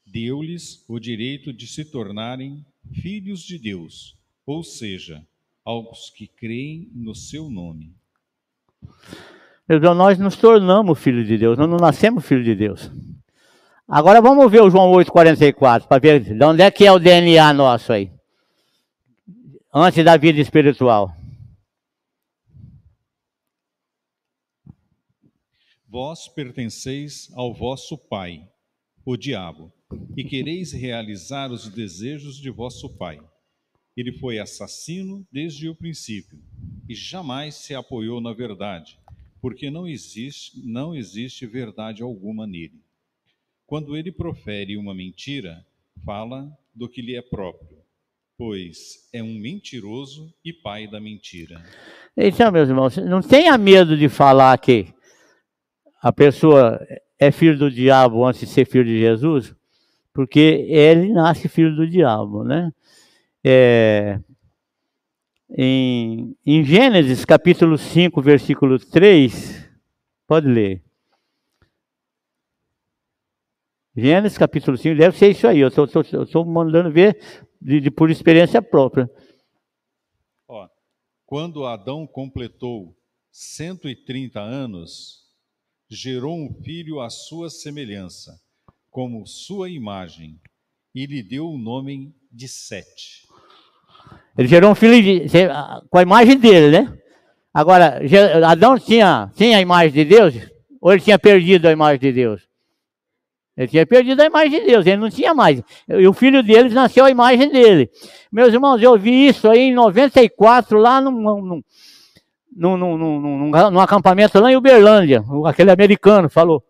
deu-lhes 0.06 0.84
o 0.90 1.00
direito 1.00 1.54
de 1.54 1.68
se 1.68 1.86
tornarem 1.86 2.66
filhos 2.92 3.44
de 3.44 3.58
Deus, 3.58 4.18
ou 4.46 4.62
seja, 4.62 5.26
aos 5.64 6.10
que 6.10 6.28
creem 6.28 6.92
no 6.94 7.16
seu 7.16 7.50
nome. 7.50 7.96
Deus, 9.66 9.82
nós 9.96 10.20
nos 10.20 10.36
tornamos 10.36 11.00
filhos 11.00 11.26
de 11.26 11.38
Deus, 11.38 11.58
nós 11.58 11.70
não 11.70 11.78
nascemos 11.78 12.26
filhos 12.26 12.44
de 12.44 12.56
Deus. 12.56 12.92
Agora 13.88 14.22
vamos 14.22 14.52
ver 14.52 14.62
o 14.62 14.70
João 14.70 14.92
8,44, 14.92 15.88
para 15.88 16.02
ver 16.02 16.20
de 16.20 16.44
onde 16.44 16.62
é 16.62 16.70
que 16.70 16.86
é 16.86 16.92
o 16.92 17.00
DNA 17.00 17.54
nosso 17.54 17.94
aí. 17.94 18.12
Antes 19.74 20.04
da 20.04 20.18
vida 20.18 20.42
espiritual. 20.42 21.16
Vós 25.96 26.28
pertenceis 26.28 27.32
ao 27.36 27.54
vosso 27.54 27.98
pai, 27.98 28.46
o 29.06 29.16
diabo, 29.16 29.72
e 30.18 30.26
quereis 30.26 30.74
realizar 30.74 31.50
os 31.54 31.70
desejos 31.70 32.36
de 32.36 32.50
vosso 32.50 32.90
pai. 32.98 33.18
Ele 33.96 34.12
foi 34.12 34.38
assassino 34.38 35.26
desde 35.32 35.70
o 35.70 35.74
princípio 35.74 36.38
e 36.90 36.94
jamais 36.94 37.56
se 37.56 37.74
apoiou 37.74 38.20
na 38.20 38.34
verdade, 38.34 39.00
porque 39.42 39.72
não 39.72 39.88
existe, 39.88 40.60
não 40.66 40.94
existe 40.94 41.46
verdade 41.46 42.04
alguma 42.04 42.46
nele. 42.46 42.84
Quando 43.66 43.96
ele 43.96 44.12
profere 44.12 44.76
uma 44.76 44.94
mentira, 44.94 45.66
fala 46.04 46.52
do 46.76 46.90
que 46.90 47.02
lhe 47.02 47.16
é 47.16 47.22
próprio, 47.22 47.78
pois 48.38 49.08
é 49.14 49.24
um 49.24 49.40
mentiroso 49.40 50.30
e 50.44 50.52
pai 50.52 50.90
da 50.90 51.00
mentira. 51.00 51.64
Então, 52.18 52.52
meus 52.52 52.68
irmãos, 52.68 52.98
não 52.98 53.22
tenha 53.22 53.58
medo 53.58 53.98
de 53.98 54.10
falar 54.10 54.58
que 54.58 54.94
a 56.06 56.14
pessoa 56.14 56.80
é 57.18 57.32
filho 57.32 57.58
do 57.58 57.72
diabo 57.72 58.24
antes 58.24 58.42
de 58.42 58.46
ser 58.46 58.64
filho 58.68 58.86
de 58.86 59.00
Jesus, 59.00 59.56
porque 60.14 60.40
ele 60.70 61.12
nasce 61.12 61.50
filho 61.50 61.76
do 61.76 61.90
diabo, 61.90 62.44
né? 62.44 62.72
É, 63.44 64.20
em, 65.58 66.38
em 66.46 66.64
Gênesis 66.64 67.26
capítulo 67.26 67.76
5, 67.76 68.22
versículo 68.22 68.78
3, 68.78 69.68
pode 70.28 70.46
ler. 70.46 70.84
Gênesis 73.96 74.38
capítulo 74.38 74.78
5, 74.78 74.96
deve 74.96 75.18
ser 75.18 75.32
isso 75.32 75.48
aí, 75.48 75.58
eu 75.58 75.70
estou 75.70 76.46
mandando 76.46 76.92
ver 76.92 77.20
de, 77.60 77.82
de 77.82 77.90
por 77.90 78.12
experiência 78.12 78.62
própria. 78.62 79.10
Ó, 80.48 80.70
quando 81.26 81.66
Adão 81.66 82.06
completou 82.06 82.96
130 83.32 84.40
anos, 84.40 85.25
gerou 85.90 86.36
um 86.36 86.54
filho 86.64 87.00
à 87.00 87.10
sua 87.10 87.50
semelhança, 87.50 88.40
como 88.90 89.26
sua 89.28 89.70
imagem, 89.70 90.40
e 90.94 91.06
lhe 91.06 91.22
deu 91.22 91.48
o 91.50 91.58
nome 91.58 92.14
de 92.32 92.48
Sete. 92.48 93.26
Ele 94.38 94.48
gerou 94.48 94.72
um 94.72 94.76
filho 94.76 95.02
de- 95.02 95.48
com 95.90 95.98
a 95.98 96.02
imagem 96.02 96.38
dele, 96.38 96.72
né? 96.80 96.98
Agora, 97.54 98.02
Adão 98.46 98.78
tinha, 98.78 99.32
tinha 99.36 99.58
a 99.58 99.62
imagem 99.62 99.92
de 99.94 100.06
Deus? 100.06 100.34
Ou 100.82 100.92
ele 100.92 101.02
tinha 101.02 101.18
perdido 101.18 101.68
a 101.68 101.72
imagem 101.72 102.00
de 102.00 102.12
Deus? 102.12 102.42
Ele 103.58 103.68
tinha 103.70 103.86
perdido 103.86 104.22
a 104.22 104.26
imagem 104.26 104.60
de 104.60 104.66
Deus, 104.66 104.86
ele 104.86 104.98
não 104.98 105.10
tinha 105.10 105.34
mais. 105.34 105.62
E 105.88 106.06
o 106.06 106.12
filho 106.12 106.44
deles 106.44 106.74
nasceu 106.74 107.06
a 107.06 107.10
imagem 107.10 107.50
dele. 107.50 107.90
Meus 108.30 108.54
irmãos, 108.54 108.82
eu 108.82 108.98
vi 109.00 109.28
isso 109.28 109.50
aí 109.50 109.70
em 109.70 109.74
94, 109.74 110.78
lá 110.78 111.00
num, 111.00 111.62
num, 112.56 112.78
num, 112.78 112.98
num, 112.98 113.52
num, 113.52 113.80
acampamento 113.80 114.40
lá 114.40 114.52
em 114.52 114.56
Uberlândia. 114.56 115.24
Aquele 115.46 115.72
americano 115.72 116.30
falou. 116.30 116.64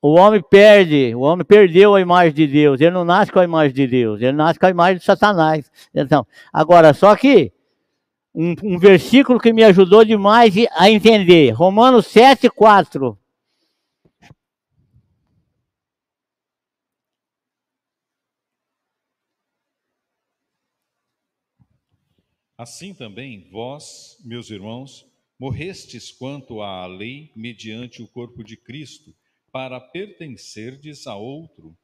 O 0.00 0.14
homem 0.14 0.42
perde, 0.42 1.14
o 1.14 1.20
homem 1.20 1.44
perdeu 1.44 1.94
a 1.94 2.00
imagem 2.00 2.32
de 2.32 2.46
Deus. 2.46 2.80
Ele 2.80 2.90
não 2.90 3.04
nasce 3.04 3.30
com 3.30 3.38
a 3.38 3.44
imagem 3.44 3.72
de 3.72 3.86
Deus, 3.86 4.20
ele 4.20 4.32
nasce 4.32 4.58
com 4.58 4.66
a 4.66 4.70
imagem 4.70 4.98
de 4.98 5.04
Satanás. 5.04 5.70
Então, 5.94 6.26
agora, 6.52 6.92
só 6.92 7.14
que 7.14 7.52
um, 8.34 8.54
um 8.64 8.78
versículo 8.78 9.38
que 9.38 9.52
me 9.52 9.62
ajudou 9.62 10.04
demais 10.04 10.54
a 10.74 10.90
entender. 10.90 11.50
Romanos 11.50 12.06
7, 12.06 12.48
4. 12.48 13.16
Assim 22.62 22.94
também 22.94 23.48
vós, 23.50 24.16
meus 24.24 24.48
irmãos, 24.48 25.04
morrestes 25.36 26.12
quanto 26.12 26.62
à 26.62 26.86
lei 26.86 27.32
mediante 27.34 28.00
o 28.00 28.06
corpo 28.06 28.44
de 28.44 28.56
Cristo, 28.56 29.12
para 29.50 29.80
pertencerdes 29.80 31.08
a 31.08 31.16
outro, 31.16 31.76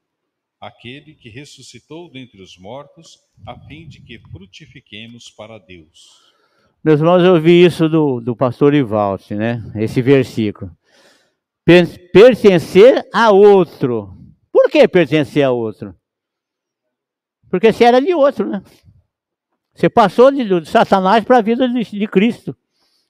aquele 0.60 1.14
que 1.14 1.28
ressuscitou 1.28 2.08
dentre 2.08 2.40
os 2.40 2.56
mortos, 2.56 3.18
a 3.44 3.58
fim 3.58 3.88
de 3.88 4.00
que 4.00 4.20
frutifiquemos 4.30 5.28
para 5.28 5.58
Deus. 5.58 6.32
Meus 6.84 7.00
irmãos, 7.00 7.24
eu 7.24 7.40
vi 7.40 7.64
isso 7.64 7.88
do, 7.88 8.20
do 8.20 8.36
pastor 8.36 8.72
Ivalse, 8.72 9.34
né? 9.34 9.60
Esse 9.74 10.00
versículo. 10.00 10.70
Pertencer 12.12 13.04
a 13.12 13.32
outro. 13.32 14.16
Por 14.52 14.70
que 14.70 14.86
pertencer 14.86 15.42
a 15.42 15.50
outro? 15.50 15.92
Porque 17.50 17.72
você 17.72 17.82
era 17.82 18.00
de 18.00 18.14
outro, 18.14 18.48
né? 18.48 18.62
Você 19.78 19.88
passou 19.88 20.32
de, 20.32 20.44
de 20.44 20.68
Satanás 20.68 21.22
para 21.22 21.38
a 21.38 21.40
vida 21.40 21.68
de, 21.68 21.84
de, 21.84 22.08
Cristo. 22.08 22.56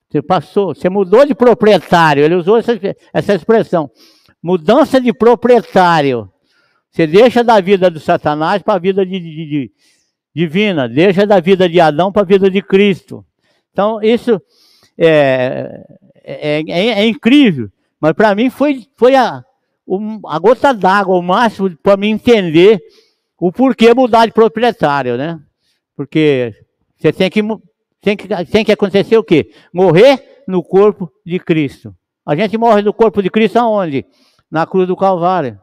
Você 0.06 0.20
passou, 0.20 0.74
você 0.74 0.90
mudou 0.90 1.24
de 1.24 1.34
proprietário. 1.34 2.22
Ele 2.22 2.34
usou 2.34 2.58
essa, 2.58 2.78
essa 3.10 3.34
expressão. 3.34 3.90
Mudança 4.42 5.00
de 5.00 5.10
proprietário. 5.14 6.30
Você 6.90 7.06
deixa 7.06 7.42
da 7.42 7.58
vida 7.58 7.90
do 7.90 7.98
Satanás 7.98 8.62
para 8.62 8.74
a 8.74 8.78
vida 8.78 9.06
de, 9.06 9.18
de, 9.18 9.72
divina. 10.34 10.86
Deixa 10.86 11.26
da 11.26 11.40
vida 11.40 11.66
de 11.66 11.80
Adão 11.80 12.12
para 12.12 12.20
a 12.20 12.26
vida 12.26 12.50
de 12.50 12.60
Cristo. 12.60 13.24
Então, 13.72 14.02
isso 14.02 14.38
é, 14.98 15.86
é, 16.22 16.60
é, 16.68 16.86
é 17.00 17.06
incrível. 17.06 17.70
Mas 17.98 18.12
para 18.12 18.34
mim 18.34 18.50
foi, 18.50 18.86
foi 18.94 19.14
a, 19.14 19.42
a 20.26 20.38
gota 20.38 20.74
d'água, 20.74 21.16
o 21.16 21.22
máximo 21.22 21.74
para 21.82 21.96
me 21.96 22.08
entender 22.08 22.78
o 23.38 23.50
porquê 23.50 23.94
mudar 23.94 24.26
de 24.26 24.32
proprietário, 24.32 25.16
né? 25.16 25.40
Porque 25.98 26.54
você 26.96 27.12
tem 27.12 27.28
que, 27.28 27.42
tem 28.00 28.16
que, 28.16 28.28
tem 28.46 28.64
que 28.64 28.70
acontecer 28.70 29.18
o 29.18 29.24
quê? 29.24 29.50
Morrer 29.74 30.44
no 30.46 30.62
corpo 30.62 31.10
de 31.26 31.40
Cristo. 31.40 31.92
A 32.24 32.36
gente 32.36 32.56
morre 32.56 32.82
no 32.82 32.94
corpo 32.94 33.20
de 33.20 33.28
Cristo 33.28 33.58
aonde? 33.58 34.06
Na 34.48 34.64
cruz 34.64 34.86
do 34.86 34.96
Calvário. 34.96 35.60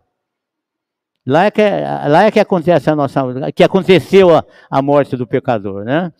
Lá 1.25 1.45
é 1.45 1.51
que, 1.51 1.61
lá 1.61 2.25
é 2.25 2.31
que 2.31 2.39
acontece 2.41 2.89
a 2.89 2.95
nossa, 2.97 3.21
que 3.55 3.63
aconteceu 3.63 4.35
a, 4.35 4.43
a 4.69 4.81
morte 4.81 5.15
do 5.15 5.25
pecador, 5.25 5.85
né? 5.85 6.11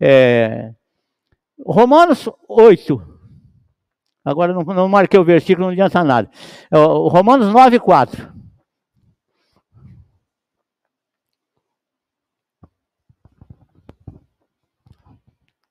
É, 0.00 0.72
Romanos 1.66 2.26
8, 2.48 3.14
Agora 4.24 4.54
não, 4.54 4.62
não 4.62 4.88
marquei 4.88 5.20
o 5.20 5.24
versículo, 5.24 5.66
não 5.66 5.72
adianta 5.74 6.02
nada. 6.02 6.30
É 6.72 6.76
Romanos 6.78 7.52
9, 7.52 7.78
4. 7.78 8.32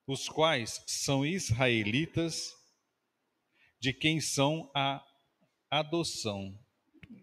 Os 0.06 0.28
quais 0.28 0.84
são 0.86 1.26
israelitas, 1.26 2.54
de 3.80 3.94
quem 3.94 4.20
são 4.20 4.70
a 4.76 5.02
adoção. 5.72 6.54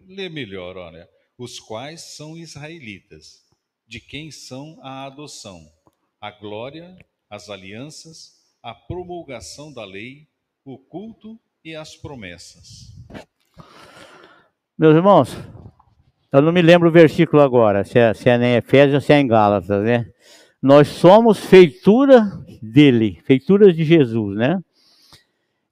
Lê 0.06 0.30
melhor, 0.30 0.78
olha. 0.78 1.08
Os 1.36 1.60
quais 1.60 2.16
são 2.16 2.38
israelitas, 2.38 3.44
de 3.86 4.00
quem 4.00 4.30
são 4.30 4.78
a 4.82 5.04
adoção, 5.04 5.60
a 6.20 6.30
glória, 6.30 6.96
as 7.28 7.50
alianças, 7.50 8.32
a 8.62 8.74
promulgação 8.74 9.72
da 9.72 9.84
lei, 9.84 10.26
o 10.64 10.78
culto 10.78 11.38
e 11.64 11.74
as 11.74 11.96
promessas. 11.96 12.92
Meus 14.78 14.96
irmãos, 14.96 15.36
eu 16.32 16.40
não 16.40 16.52
me 16.52 16.62
lembro 16.62 16.88
o 16.88 16.92
versículo 16.92 17.42
agora, 17.42 17.84
se 17.84 17.98
é, 17.98 18.14
se 18.14 18.28
é 18.30 18.36
em 18.36 18.56
Efésios 18.56 18.94
ou 18.94 19.00
se 19.00 19.12
é 19.12 19.20
em 19.20 19.26
Gálatas, 19.26 19.84
né? 19.84 20.10
Nós 20.62 20.88
somos 20.88 21.38
feitura 21.38 22.44
dele, 22.60 23.20
feituras 23.24 23.74
de 23.74 23.84
Jesus, 23.84 24.36
né? 24.36 24.60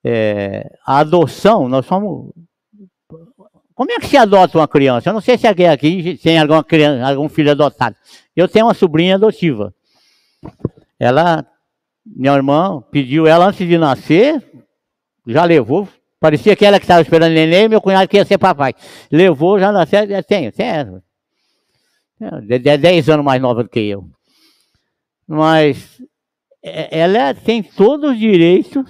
É, 0.05 0.71
a 0.87 0.99
adoção, 0.99 1.69
nós 1.69 1.87
somos. 1.87 2.33
Como 3.75 3.93
é 3.93 3.99
que 3.99 4.07
se 4.07 4.17
adota 4.17 4.59
uma 4.59 4.67
criança? 4.67 5.11
Eu 5.11 5.15
não 5.15 5.21
sei 5.21 5.39
se 5.39 5.47
alguém 5.47 5.69
aqui 5.69 6.19
tem 6.23 6.39
alguma 6.39 6.65
criança, 6.65 7.09
algum 7.09 7.29
filho 7.29 7.51
adotado. 7.51 7.95
Eu 8.35 8.49
tenho 8.49 8.67
uma 8.67 8.75
sobrinha 8.75 9.15
adotiva. 9.15 9.73
Ela, 10.99 11.47
minha 12.05 12.35
irmã, 12.35 12.83
pediu 12.91 13.27
ela 13.27 13.47
antes 13.47 13.67
de 13.67 13.79
nascer, 13.79 14.43
já 15.27 15.45
levou. 15.45 15.89
Parecia 16.19 16.57
que 16.57 16.65
ela 16.65 16.81
que 16.81 16.85
estava 16.85 17.03
esperando 17.03 17.33
neném 17.33 17.69
meu 17.69 17.81
cunhado 17.81 18.09
que 18.09 18.17
ia 18.17 18.25
ser 18.25 18.39
papai. 18.39 18.75
Levou, 19.13 19.61
já 19.61 19.71
nasceu, 19.71 20.01
tem, 20.25 20.51
tem. 20.51 21.03
É 22.21 22.77
10 22.77 23.09
anos 23.11 23.25
mais 23.25 23.41
nova 23.41 23.63
do 23.63 23.69
que 23.69 23.79
eu. 23.79 24.05
Mas 25.29 26.01
é, 26.01 26.08
ela 26.91 27.35
tem 27.35 27.63
todos 27.63 28.13
os 28.13 28.19
direitos 28.19 28.85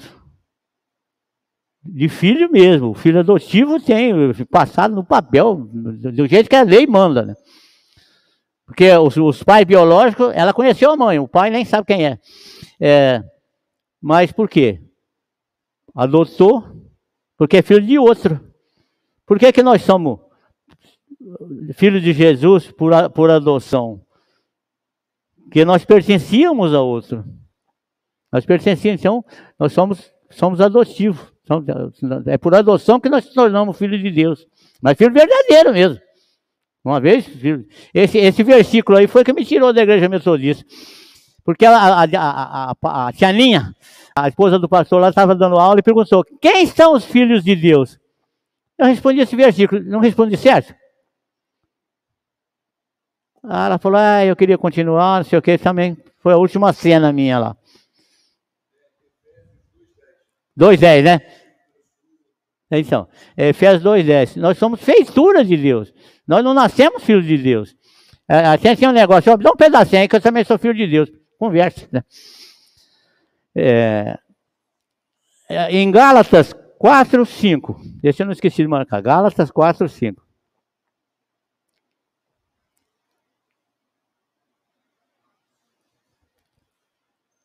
de 1.85 2.09
filho 2.09 2.51
mesmo. 2.51 2.91
O 2.91 2.95
filho 2.95 3.21
adotivo 3.21 3.81
tem, 3.81 4.12
passado 4.51 4.95
no 4.95 5.05
papel, 5.05 5.57
do 5.57 6.27
jeito 6.27 6.49
que 6.49 6.57
a 6.57 6.62
lei 6.62 6.87
manda, 6.87 7.25
né? 7.25 7.35
Porque 8.67 8.91
os, 8.93 9.17
os, 9.17 9.43
pais 9.43 9.64
biológicos, 9.64 10.31
ela 10.35 10.53
conheceu 10.53 10.91
a 10.91 10.97
mãe, 10.97 11.19
o 11.19 11.27
pai 11.27 11.49
nem 11.49 11.64
sabe 11.64 11.87
quem 11.87 12.07
é. 12.07 12.19
é 12.79 13.23
mas 14.01 14.31
por 14.31 14.49
quê? 14.49 14.81
adotou, 15.99 16.62
porque 17.37 17.57
é 17.57 17.62
filho 17.62 17.85
de 17.85 17.99
outro. 17.99 18.41
Por 19.27 19.37
que, 19.37 19.53
que 19.53 19.64
nós 19.64 19.83
somos 19.83 20.21
filhos 21.75 22.01
de 22.01 22.12
Jesus 22.12 22.71
por, 22.71 23.11
por 23.11 23.31
adoção? 23.31 24.01
Porque 25.43 25.64
nós 25.64 25.85
pertencíamos 25.85 26.73
a 26.73 26.81
outro. 26.81 27.25
Nós 28.33 28.45
pertencíamos, 28.45 29.01
então, 29.01 29.25
nós 29.59 29.73
somos, 29.73 30.12
somos 30.31 30.61
adotivos. 30.61 31.33
É 32.27 32.37
por 32.37 32.55
adoção 32.55 33.01
que 33.01 33.09
nós 33.09 33.25
nos 33.25 33.35
tornamos 33.35 33.79
filhos 33.79 34.01
de 34.01 34.11
Deus. 34.11 34.47
Mas 34.83 34.99
filho 34.99 35.12
verdadeiro 35.12 35.73
mesmo. 35.73 35.99
Uma 36.85 37.01
vez, 37.01 37.27
esse, 37.93 38.19
esse 38.19 38.43
versículo 38.43 38.99
aí 38.99 39.07
foi 39.07 39.25
que 39.25 39.33
me 39.33 39.45
tirou 39.45 39.73
da 39.73 39.83
igreja 39.83 40.09
metodista. 40.09 40.64
Porque 41.45 41.64
a, 41.64 41.77
a, 41.77 42.05
a, 42.05 42.75
a, 42.83 43.09
a 43.09 43.12
tia 43.12 43.33
Ninha, 43.33 43.75
a 44.14 44.29
esposa 44.29 44.59
do 44.59 44.69
pastor 44.69 45.01
lá 45.01 45.09
estava 45.09 45.35
dando 45.35 45.57
aula 45.57 45.81
e 45.81 45.83
perguntou: 45.83 46.25
Quem 46.41 46.67
são 46.67 46.95
os 46.95 47.05
filhos 47.05 47.43
de 47.43 47.57
Deus? 47.57 47.99
Eu 48.79 48.87
respondi 48.87 49.21
esse 49.21 49.35
versículo, 49.35 49.83
não 49.83 49.99
respondi 49.99 50.37
certo? 50.37 50.75
Ah, 53.43 53.67
ela 53.67 53.79
falou: 53.79 53.99
Ah, 53.99 54.25
eu 54.25 54.37
queria 54.37 54.59
continuar, 54.59 55.19
não 55.19 55.25
sei 55.25 55.38
o 55.38 55.43
que, 55.43 55.57
também 55.57 55.97
foi 56.19 56.33
a 56.35 56.37
última 56.37 56.73
cena 56.73 57.12
minha 57.12 57.38
lá. 57.38 57.57
2,10, 60.59 61.03
né? 61.05 61.21
Então, 62.71 63.09
Efésios 63.37 63.83
2,10. 63.83 64.37
Nós 64.37 64.59
somos 64.59 64.81
feitura 64.81 65.44
de 65.44 65.57
Deus. 65.57 65.92
Nós 66.27 66.44
não 66.44 66.53
nascemos 66.53 67.03
filhos 67.03 67.25
de 67.25 67.38
Deus. 67.38 67.75
É, 68.29 68.47
até 68.47 68.77
tinha 68.77 68.90
um 68.90 68.92
negócio, 68.92 69.37
dá 69.38 69.51
um 69.51 69.57
pedacinho 69.57 70.03
aí 70.03 70.09
que 70.09 70.16
eu 70.16 70.21
também 70.21 70.44
sou 70.44 70.59
filho 70.59 70.75
de 70.75 70.87
Deus. 70.87 71.11
Converse, 71.38 71.88
né? 71.90 72.03
É, 73.57 74.18
é, 75.49 75.71
em 75.73 75.90
Gálatas 75.90 76.53
4, 76.79 77.25
5. 77.25 77.81
Deixa 78.03 78.23
eu 78.23 78.27
não 78.27 78.33
esqueci 78.33 78.57
de 78.57 78.68
marcar. 78.68 79.01
Gálatas 79.01 79.51
4, 79.51 79.88
5. 79.88 80.23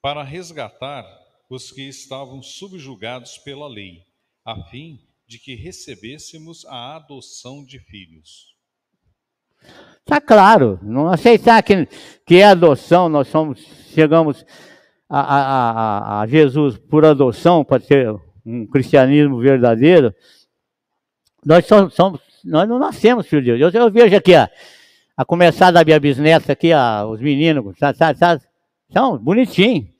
Para 0.01 0.21
resgatar 0.21 1.22
os 1.53 1.71
que 1.71 1.87
estavam 1.87 2.41
subjugados 2.41 3.37
pela 3.37 3.67
lei, 3.67 4.03
a 4.43 4.55
fim 4.65 4.99
de 5.27 5.37
que 5.37 5.55
recebêssemos 5.55 6.65
a 6.65 6.95
adoção 6.95 7.63
de 7.63 7.79
filhos. 7.79 8.55
Está 9.99 10.19
claro, 10.19 10.79
não 10.81 11.07
aceitar 11.07 11.61
que, 11.61 11.87
que 12.25 12.37
é 12.37 12.45
adoção, 12.45 13.07
nós 13.07 13.27
somos, 13.27 13.59
chegamos 13.93 14.43
a, 15.07 15.19
a, 15.19 16.21
a 16.21 16.27
Jesus 16.27 16.77
por 16.77 17.05
adoção, 17.05 17.63
para 17.63 17.79
ter 17.79 18.13
um 18.45 18.65
cristianismo 18.65 19.39
verdadeiro, 19.39 20.13
nós 21.45 21.65
somos, 21.65 22.21
nós 22.43 22.67
não 22.67 22.79
nascemos 22.79 23.27
filho 23.27 23.41
de 23.41 23.57
Deus. 23.57 23.73
Eu, 23.73 23.81
eu 23.81 23.91
vejo 23.91 24.15
aqui, 24.15 24.33
a, 24.33 24.49
a 25.15 25.23
começar 25.23 25.71
da 25.71 25.83
minha 25.83 25.99
bisneta 25.99 26.51
aqui, 26.51 26.73
a, 26.73 27.05
os 27.05 27.21
meninos, 27.21 27.77
são 28.91 29.17
bonitinhos. 29.17 29.92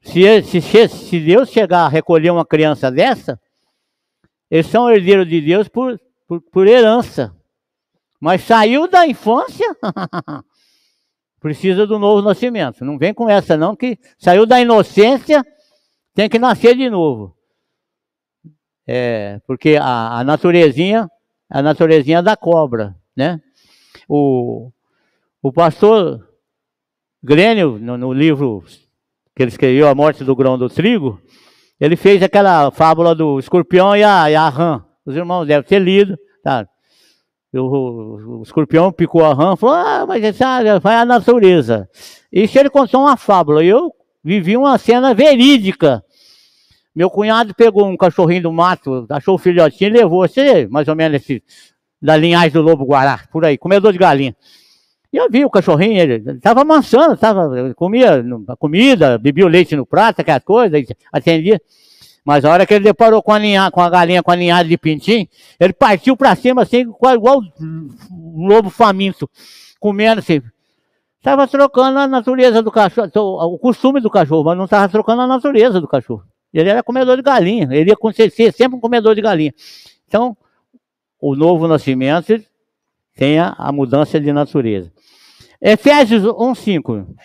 Se, 0.00 0.42
se, 0.42 0.88
se 0.88 1.20
Deus 1.20 1.50
chegar 1.50 1.84
a 1.84 1.88
recolher 1.88 2.30
uma 2.30 2.46
criança 2.46 2.90
dessa, 2.90 3.40
eles 4.50 4.66
são 4.66 4.90
herdeiros 4.90 5.28
de 5.28 5.40
Deus 5.40 5.68
por, 5.68 6.00
por, 6.26 6.40
por 6.40 6.66
herança. 6.66 7.34
Mas 8.20 8.42
saiu 8.42 8.88
da 8.88 9.06
infância, 9.06 9.66
precisa 11.38 11.86
do 11.86 11.98
novo 11.98 12.22
nascimento. 12.22 12.84
Não 12.84 12.98
vem 12.98 13.14
com 13.14 13.28
essa 13.28 13.56
não, 13.56 13.76
que 13.76 13.98
saiu 14.18 14.44
da 14.44 14.60
inocência, 14.60 15.44
tem 16.14 16.28
que 16.28 16.38
nascer 16.38 16.74
de 16.74 16.90
novo. 16.90 17.36
É, 18.86 19.40
porque 19.46 19.76
a, 19.76 20.20
a 20.20 20.24
naturezinha, 20.24 21.08
a 21.48 21.62
naturezinha 21.62 22.22
da 22.22 22.36
cobra, 22.36 22.96
né? 23.14 23.40
O, 24.08 24.72
o 25.42 25.52
pastor 25.52 26.26
Grênio, 27.22 27.78
no, 27.78 27.98
no 27.98 28.12
livro 28.12 28.64
que 29.38 29.42
ele 29.44 29.52
escreveu 29.52 29.86
A 29.86 29.94
Morte 29.94 30.24
do 30.24 30.34
Grão 30.34 30.58
do 30.58 30.68
Trigo, 30.68 31.22
ele 31.78 31.94
fez 31.94 32.20
aquela 32.24 32.72
fábula 32.72 33.14
do 33.14 33.38
escorpião 33.38 33.94
e 33.94 34.02
a, 34.02 34.28
e 34.28 34.34
a 34.34 34.48
rã. 34.48 34.84
Os 35.06 35.14
irmãos 35.14 35.46
devem 35.46 35.62
ter 35.62 35.78
lido, 35.78 36.18
tá? 36.42 36.66
O, 37.54 37.58
o, 37.60 38.38
o 38.40 38.42
escorpião 38.42 38.90
picou 38.90 39.24
a 39.24 39.32
rã, 39.32 39.54
falou, 39.54 39.76
ah, 39.76 40.04
mas 40.08 40.24
essa 40.24 40.80
vai 40.80 40.96
a 40.96 41.04
natureza. 41.04 41.88
Isso 42.32 42.58
ele 42.58 42.68
contou 42.68 43.02
uma 43.02 43.16
fábula. 43.16 43.62
Eu 43.62 43.92
vivi 44.24 44.56
uma 44.56 44.76
cena 44.76 45.14
verídica. 45.14 46.02
Meu 46.92 47.08
cunhado 47.08 47.54
pegou 47.54 47.86
um 47.86 47.96
cachorrinho 47.96 48.42
do 48.42 48.52
mato, 48.52 49.06
achou 49.08 49.36
o 49.36 49.38
filhotinho 49.38 49.90
e 49.90 49.98
levou, 49.98 50.26
você, 50.26 50.66
mais 50.66 50.88
ou 50.88 50.96
menos 50.96 51.22
esse, 51.22 51.44
da 52.02 52.16
linhagem 52.16 52.50
do 52.50 52.60
lobo 52.60 52.84
guará, 52.84 53.20
por 53.30 53.44
aí, 53.44 53.56
comedor 53.56 53.92
de 53.92 53.98
galinha. 53.98 54.34
E 55.12 55.16
eu 55.16 55.28
vi 55.30 55.44
o 55.44 55.50
cachorrinho, 55.50 55.98
ele 56.00 56.32
estava 56.32 56.60
amansando, 56.60 57.16
tava, 57.16 57.72
comia 57.74 58.22
comida, 58.58 59.16
bebia 59.16 59.46
o 59.46 59.48
leite 59.48 59.74
no 59.74 59.86
prato, 59.86 60.20
aquela 60.20 60.40
coisa, 60.40 60.76
atendia. 61.10 61.60
Mas 62.24 62.44
a 62.44 62.50
hora 62.50 62.66
que 62.66 62.74
ele 62.74 62.84
deparou 62.84 63.22
com 63.22 63.32
a, 63.32 63.38
linha, 63.38 63.70
com 63.70 63.80
a 63.80 63.88
galinha 63.88 64.22
com 64.22 64.30
a 64.30 64.36
linhada 64.36 64.68
de 64.68 64.76
pintinho, 64.76 65.26
ele 65.58 65.72
partiu 65.72 66.14
para 66.14 66.36
cima 66.36 66.60
assim, 66.60 66.80
igual 66.80 67.40
um 67.58 68.46
lobo 68.46 68.68
faminto, 68.68 69.30
comendo 69.80 70.18
assim. 70.18 70.42
Estava 71.16 71.48
trocando 71.48 71.98
a 71.98 72.06
natureza 72.06 72.62
do 72.62 72.70
cachorro, 72.70 73.10
o 73.14 73.58
costume 73.58 74.00
do 74.00 74.10
cachorro, 74.10 74.44
mas 74.44 74.58
não 74.58 74.66
estava 74.66 74.88
trocando 74.90 75.22
a 75.22 75.26
natureza 75.26 75.80
do 75.80 75.88
cachorro. 75.88 76.22
Ele 76.52 76.68
era 76.68 76.82
comedor 76.82 77.16
de 77.16 77.22
galinha, 77.22 77.66
ele 77.70 77.90
ia 77.90 78.30
ser 78.30 78.52
sempre 78.52 78.76
um 78.76 78.80
comedor 78.80 79.14
de 79.14 79.22
galinha. 79.22 79.54
Então, 80.06 80.36
o 81.18 81.34
novo 81.34 81.66
nascimento 81.66 82.42
tem 83.18 83.36
a, 83.40 83.72
mudança 83.72 84.20
de 84.20 84.32
natureza. 84.32 84.92
Efésios 85.60 86.22
1, 86.24 86.54
5. 86.54 87.16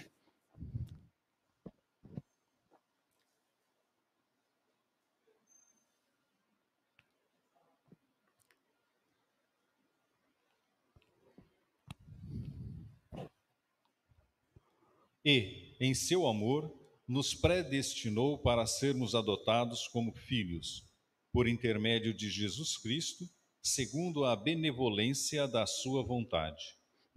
E, 15.24 15.78
em 15.80 15.94
seu 15.94 16.26
amor, 16.26 16.74
nos 17.08 17.36
predestinou 17.36 18.40
para 18.40 18.66
sermos 18.66 19.14
adotados 19.14 19.88
como 19.88 20.12
filhos, 20.12 20.84
por 21.32 21.48
intermédio 21.48 22.16
de 22.16 22.32
Jesus 22.32 22.80
Cristo, 22.80 23.26
segundo 23.64 24.26
a 24.26 24.36
benevolência 24.36 25.48
da 25.48 25.66
sua 25.66 26.04
vontade. 26.04 26.62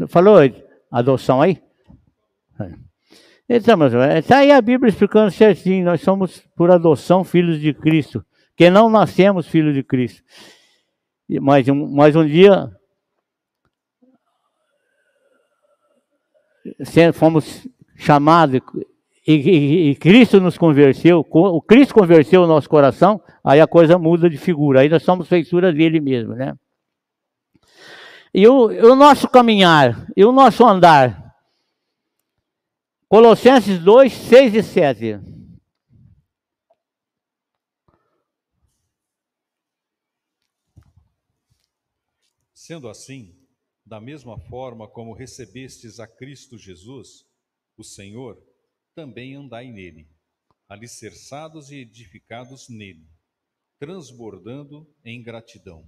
Falou 0.09 0.39
adoção 0.91 1.43
aí? 1.43 1.61
Então, 3.49 3.79
está 4.17 4.39
aí 4.39 4.53
a 4.53 4.61
Bíblia 4.61 4.91
explicando 4.91 5.31
certinho. 5.31 5.85
Nós 5.85 6.01
somos, 6.01 6.41
por 6.57 6.71
adoção, 6.71 7.25
filhos 7.25 7.61
de 7.61 7.75
Cristo. 7.75 8.25
Que 8.57 8.71
não 8.71 8.89
nascemos 8.89 9.47
filhos 9.47 9.75
de 9.75 9.83
Cristo. 9.83 10.23
Mas 11.41 11.67
mas 11.67 12.15
um 12.15 12.25
dia 12.25 12.71
fomos 17.13 17.67
chamados 17.97 18.61
e, 19.27 19.33
e, 19.33 19.91
e, 19.91 19.97
Cristo 19.97 20.41
nos 20.41 20.57
converteu, 20.57 21.27
o 21.29 21.61
Cristo 21.61 21.93
converteu 21.93 22.43
o 22.43 22.47
nosso 22.47 22.69
coração, 22.69 23.21
aí 23.43 23.61
a 23.61 23.67
coisa 23.67 23.99
muda 23.99 24.31
de 24.31 24.39
figura, 24.39 24.81
aí 24.81 24.89
nós 24.89 25.03
somos 25.03 25.29
feitura 25.29 25.73
dele 25.73 26.01
mesmo, 26.01 26.35
né? 26.35 26.55
E 28.33 28.47
o, 28.47 28.67
o 28.67 28.95
nosso 28.95 29.29
caminhar, 29.29 30.07
e 30.17 30.25
o 30.25 30.31
nosso 30.31 30.65
andar. 30.65 31.35
Colossenses 33.09 33.81
2, 33.81 34.13
6 34.13 34.55
e 34.55 34.63
7. 34.63 35.21
Sendo 42.53 42.89
assim, 42.89 43.35
da 43.85 44.01
mesma 44.01 44.39
forma 44.39 44.89
como 44.89 45.15
recebestes 45.15 45.99
a 45.99 46.07
Cristo 46.07 46.59
Jesus, 46.59 47.25
o 47.77 47.85
Senhor, 47.85 48.37
também 48.97 49.37
andai 49.37 49.71
nele, 49.71 50.09
alicerçados 50.67 51.71
e 51.71 51.83
edificados 51.83 52.67
nele, 52.71 53.07
transbordando 53.79 54.91
em 55.05 55.23
gratidão. 55.23 55.85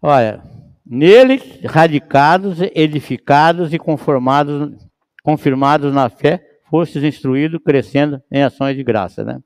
Olha, 0.00 0.42
nele 0.86 1.36
radicados, 1.66 2.60
edificados 2.74 3.74
e 3.74 3.78
conformados, 3.78 4.74
confirmados 5.22 5.92
na 5.92 6.08
fé, 6.08 6.60
fostes 6.70 7.02
instruídos, 7.04 7.60
crescendo 7.62 8.22
em 8.32 8.42
ações 8.42 8.74
de 8.74 8.82
graça, 8.82 9.22
né? 9.22 9.38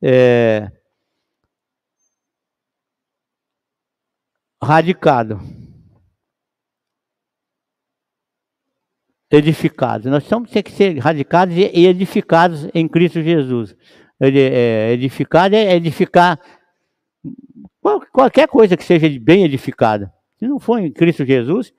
É, 0.00 0.70
radicado. 4.62 5.65
Edificados. 9.30 10.06
Nós 10.06 10.26
temos 10.26 10.50
que 10.50 10.70
ser 10.70 10.98
radicados 10.98 11.56
e 11.56 11.86
edificados 11.86 12.68
em 12.72 12.88
Cristo 12.88 13.22
Jesus. 13.22 13.76
É, 14.20 14.92
edificado 14.92 15.54
é 15.54 15.74
edificar 15.74 16.40
qualquer 18.12 18.48
coisa 18.48 18.76
que 18.76 18.84
seja 18.84 19.08
bem 19.20 19.44
edificada. 19.44 20.12
Se 20.38 20.46
não 20.46 20.58
for 20.58 20.78
em 20.78 20.92
Cristo 20.92 21.24
Jesus, 21.24 21.72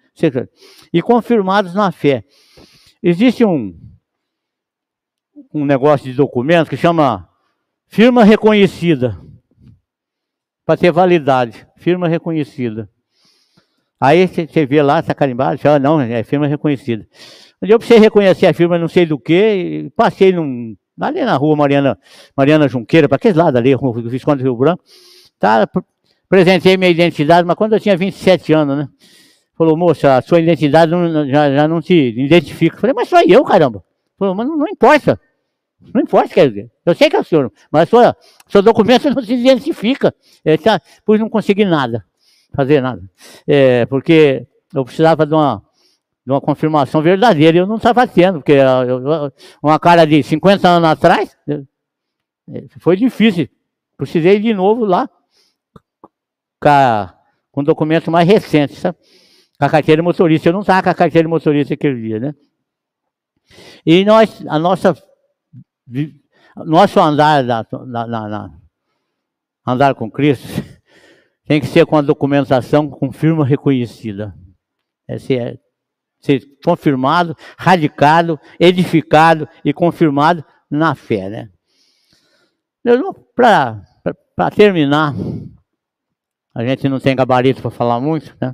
e 0.92 1.02
confirmados 1.02 1.74
na 1.74 1.92
fé. 1.92 2.24
Existe 3.02 3.46
um, 3.46 3.78
um 5.54 5.64
negócio 5.64 6.06
de 6.06 6.14
documento 6.14 6.70
que 6.70 6.78
chama 6.78 7.30
firma 7.88 8.24
reconhecida. 8.24 9.20
Para 10.66 10.78
ter 10.78 10.92
validade. 10.92 11.66
Firma 11.78 12.08
reconhecida. 12.08 12.90
Aí 14.00 14.28
você 14.28 14.66
vê 14.66 14.82
lá, 14.82 15.00
está 15.00 15.14
carimbado, 15.14 15.58
fala, 15.58 15.80
não, 15.80 16.00
é 16.00 16.24
firma 16.24 16.48
reconhecida. 16.48 17.08
Eu 17.62 17.80
precisei 17.80 18.00
reconhecer 18.00 18.46
a 18.46 18.54
firma 18.54 18.78
não 18.78 18.88
sei 18.88 19.06
do 19.06 19.18
que, 19.18 19.92
passei 19.96 20.32
num, 20.32 20.76
ali 21.00 21.22
na 21.22 21.36
rua 21.36 21.56
Mariana, 21.56 21.98
Mariana 22.36 22.68
Junqueira, 22.68 23.10
para 23.10 23.16
aquele 23.16 23.38
lado 23.38 23.58
ali, 23.58 23.74
o 23.76 23.94
Visconde 23.94 24.44
Rio 24.44 24.56
Branco. 24.56 24.84
Tá, 25.40 25.68
Apresentei 26.28 26.76
minha 26.76 26.92
identidade, 26.92 27.48
mas 27.48 27.56
quando 27.56 27.74
eu 27.74 27.80
tinha 27.80 27.96
27 27.96 28.52
anos, 28.52 28.78
né? 28.78 28.90
Falou, 29.58 29.78
moça, 29.78 30.18
a 30.18 30.22
sua 30.22 30.42
identidade 30.42 30.92
não, 30.92 31.26
já, 31.28 31.56
já 31.56 31.68
não 31.68 31.82
te 31.82 31.94
identifica. 31.94 32.78
Falei, 32.78 32.94
mas 32.94 33.08
sou 33.08 33.20
eu, 33.26 33.44
caramba. 33.46 33.84
Falou, 34.20 34.36
mas 34.36 34.46
não, 34.46 34.58
não 34.58 34.68
importa. 34.68 35.20
Não 35.94 36.02
importa, 36.02 36.34
quer 36.34 36.50
dizer. 36.50 36.72
Eu 36.86 36.94
sei 36.94 37.10
que 37.10 37.16
é 37.16 37.20
o 37.20 37.24
senhor, 37.24 37.52
mas 37.72 37.88
sua, 37.88 38.16
seu 38.48 38.62
documento 38.62 39.10
não 39.10 39.24
se 39.24 39.34
identifica. 39.34 40.14
É, 40.44 40.58
tá, 40.58 40.82
pois 41.06 41.20
não 41.20 41.30
consegui 41.30 41.64
nada, 41.64 42.04
fazer 42.54 42.82
nada. 42.82 43.02
É, 43.48 43.86
porque 43.86 44.48
eu 44.74 44.84
precisava 44.84 45.26
de 45.26 45.34
uma, 45.34 45.64
de 46.26 46.32
uma 46.32 46.42
confirmação 46.42 47.02
verdadeira 47.02 47.58
e 47.58 47.60
eu 47.60 47.68
não 47.68 47.78
estava 47.78 48.08
tendo, 48.08 48.40
porque 48.40 48.54
eu, 48.54 49.32
uma 49.62 49.80
cara 49.80 50.06
de 50.06 50.22
50 50.24 50.68
anos 50.68 50.90
atrás, 50.90 51.38
é, 51.48 52.66
foi 52.80 52.96
difícil. 52.96 53.48
Precisei 53.98 54.40
de 54.40 54.54
novo 54.54 54.86
lá 54.86 55.10
com 57.52 57.64
documento 57.64 58.12
mais 58.12 58.28
recente, 58.28 58.76
sabe? 58.76 58.98
Com 59.60 59.66
a 59.66 59.70
carteira 59.70 60.04
motorista. 60.04 60.50
Eu 60.50 60.54
não 60.54 60.62
estava 60.62 60.84
com 60.84 60.90
a 60.90 60.96
carteira 60.96 61.28
motorista 61.28 61.74
aquele 61.74 62.02
dia, 62.02 62.20
né? 62.20 62.36
E 63.86 64.04
nós, 64.06 64.46
a 64.48 64.60
nossa, 64.60 64.96
nosso 66.56 67.00
andar, 67.00 67.44
na, 67.44 67.66
na, 67.86 68.08
na, 68.08 68.60
andar 69.66 69.96
com 69.96 70.12
Cristo, 70.12 70.48
tem 71.48 71.62
que 71.62 71.68
ser 71.68 71.86
com 71.86 71.96
a 71.96 72.02
documentação 72.02 72.90
com 72.90 73.12
firma 73.12 73.46
reconhecida. 73.46 74.36
É 75.08 75.18
ser, 75.18 75.60
ser 76.20 76.44
confirmado, 76.64 77.36
radicado, 77.58 78.38
edificado 78.60 79.48
e 79.64 79.74
confirmado 79.74 80.44
na 80.70 80.94
fé, 80.94 81.30
né? 81.30 81.50
Para 83.34 84.52
terminar, 84.54 85.14
a 86.54 86.66
gente 86.66 86.90
não 86.90 87.00
tem 87.00 87.16
gabarito 87.16 87.62
para 87.62 87.72
falar 87.72 88.00
muito, 88.02 88.36
né? 88.42 88.54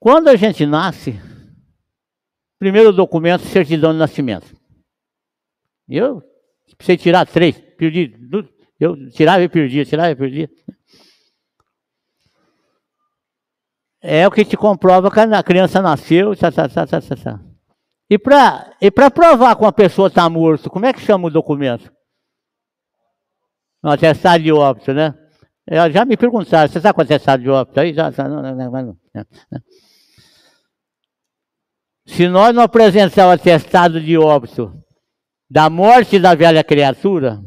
Quando 0.00 0.26
a 0.28 0.34
gente 0.34 0.66
nasce, 0.66 1.20
primeiro 2.58 2.92
documento, 2.92 3.44
certidão 3.44 3.92
de 3.92 3.98
nascimento. 4.00 4.56
Eu 5.88 6.20
precisei 6.76 6.96
tirar 6.96 7.26
três, 7.26 7.56
perdi, 7.76 8.08
eu 8.84 9.10
tirava 9.10 9.42
e 9.42 9.48
perdia, 9.48 9.84
tirava 9.84 10.10
e 10.10 10.16
perdia. 10.16 10.48
É 14.00 14.26
o 14.26 14.30
que 14.30 14.44
te 14.44 14.56
comprova 14.56 15.10
que 15.10 15.20
a 15.20 15.42
criança 15.42 15.80
nasceu. 15.80 16.34
Tá, 16.36 16.50
tá, 16.50 16.68
tá, 16.68 16.86
tá, 16.86 17.00
tá. 17.00 17.40
E 18.10 18.18
para 18.18 18.76
e 18.80 18.90
provar 18.90 19.54
que 19.56 19.62
uma 19.62 19.72
pessoa 19.72 20.08
está 20.08 20.28
morta, 20.28 20.68
como 20.68 20.84
é 20.84 20.92
que 20.92 21.00
chama 21.00 21.28
o 21.28 21.30
documento? 21.30 21.90
Um 23.82 23.90
atestado 23.90 24.42
de 24.42 24.52
óbito, 24.52 24.92
né? 24.92 25.14
Já 25.92 26.04
me 26.04 26.16
perguntaram, 26.16 26.70
você 26.70 26.92
quanto 26.92 27.10
é 27.12 27.16
estado 27.16 27.42
de 27.42 27.48
óbito 27.48 27.80
aí? 27.80 27.94
Já, 27.94 28.10
já, 28.10 28.28
não, 28.28 28.42
não, 28.42 28.54
não, 28.54 28.96
não, 29.12 29.28
Se 32.04 32.28
nós 32.28 32.54
não 32.54 32.64
apresentar 32.64 33.28
o 33.28 33.30
atestado 33.30 34.00
de 34.00 34.18
óbito 34.18 34.76
da 35.48 35.70
morte 35.70 36.18
da 36.18 36.34
velha 36.34 36.64
criatura, 36.64 37.40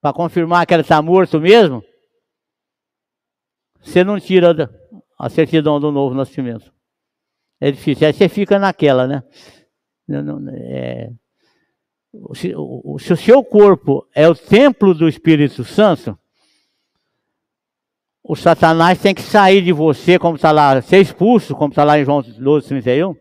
para 0.00 0.12
confirmar 0.12 0.66
que 0.66 0.74
ela 0.74 0.82
está 0.82 1.00
morto 1.02 1.40
mesmo, 1.40 1.84
você 3.82 4.04
não 4.04 4.18
tira 4.18 4.70
a 5.18 5.28
certidão 5.28 5.80
do 5.80 5.90
novo 5.90 6.14
nascimento. 6.14 6.72
É 7.60 7.70
difícil. 7.70 8.06
Aí 8.06 8.12
você 8.12 8.28
fica 8.28 8.58
naquela, 8.58 9.06
né? 9.06 9.22
É, 10.52 11.10
se, 12.34 12.52
o, 12.56 12.98
se 12.98 13.12
o 13.12 13.16
seu 13.16 13.44
corpo 13.44 14.06
é 14.14 14.28
o 14.28 14.34
templo 14.34 14.94
do 14.94 15.08
Espírito 15.08 15.62
Santo, 15.64 16.18
o 18.22 18.34
Satanás 18.34 19.00
tem 19.00 19.14
que 19.14 19.22
sair 19.22 19.62
de 19.62 19.72
você, 19.72 20.18
como 20.18 20.36
está 20.36 20.50
lá, 20.50 20.80
ser 20.82 21.00
expulso, 21.00 21.54
como 21.54 21.70
está 21.70 21.84
lá 21.84 21.98
em 21.98 22.04
João 22.04 22.22
12, 22.22 22.68
31, 22.68 23.14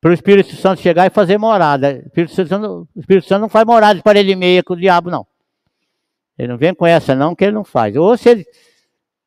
para 0.00 0.10
o 0.10 0.14
Espírito 0.14 0.54
Santo 0.56 0.80
chegar 0.80 1.06
e 1.06 1.10
fazer 1.10 1.38
morada. 1.38 2.02
O 2.02 2.06
Espírito 2.06 2.34
Santo, 2.34 2.88
o 2.94 3.00
Espírito 3.00 3.26
Santo 3.26 3.42
não 3.42 3.48
faz 3.48 3.64
morada 3.64 3.94
de 3.94 4.02
parede 4.02 4.34
meia 4.34 4.62
com 4.62 4.74
o 4.74 4.76
diabo, 4.76 5.10
não. 5.10 5.26
Ele 6.42 6.50
não 6.50 6.58
vem 6.58 6.74
com 6.74 6.84
essa, 6.84 7.14
não, 7.14 7.36
que 7.36 7.44
ele 7.44 7.52
não 7.52 7.62
faz. 7.62 7.94
Ou 7.94 8.16
se 8.16 8.44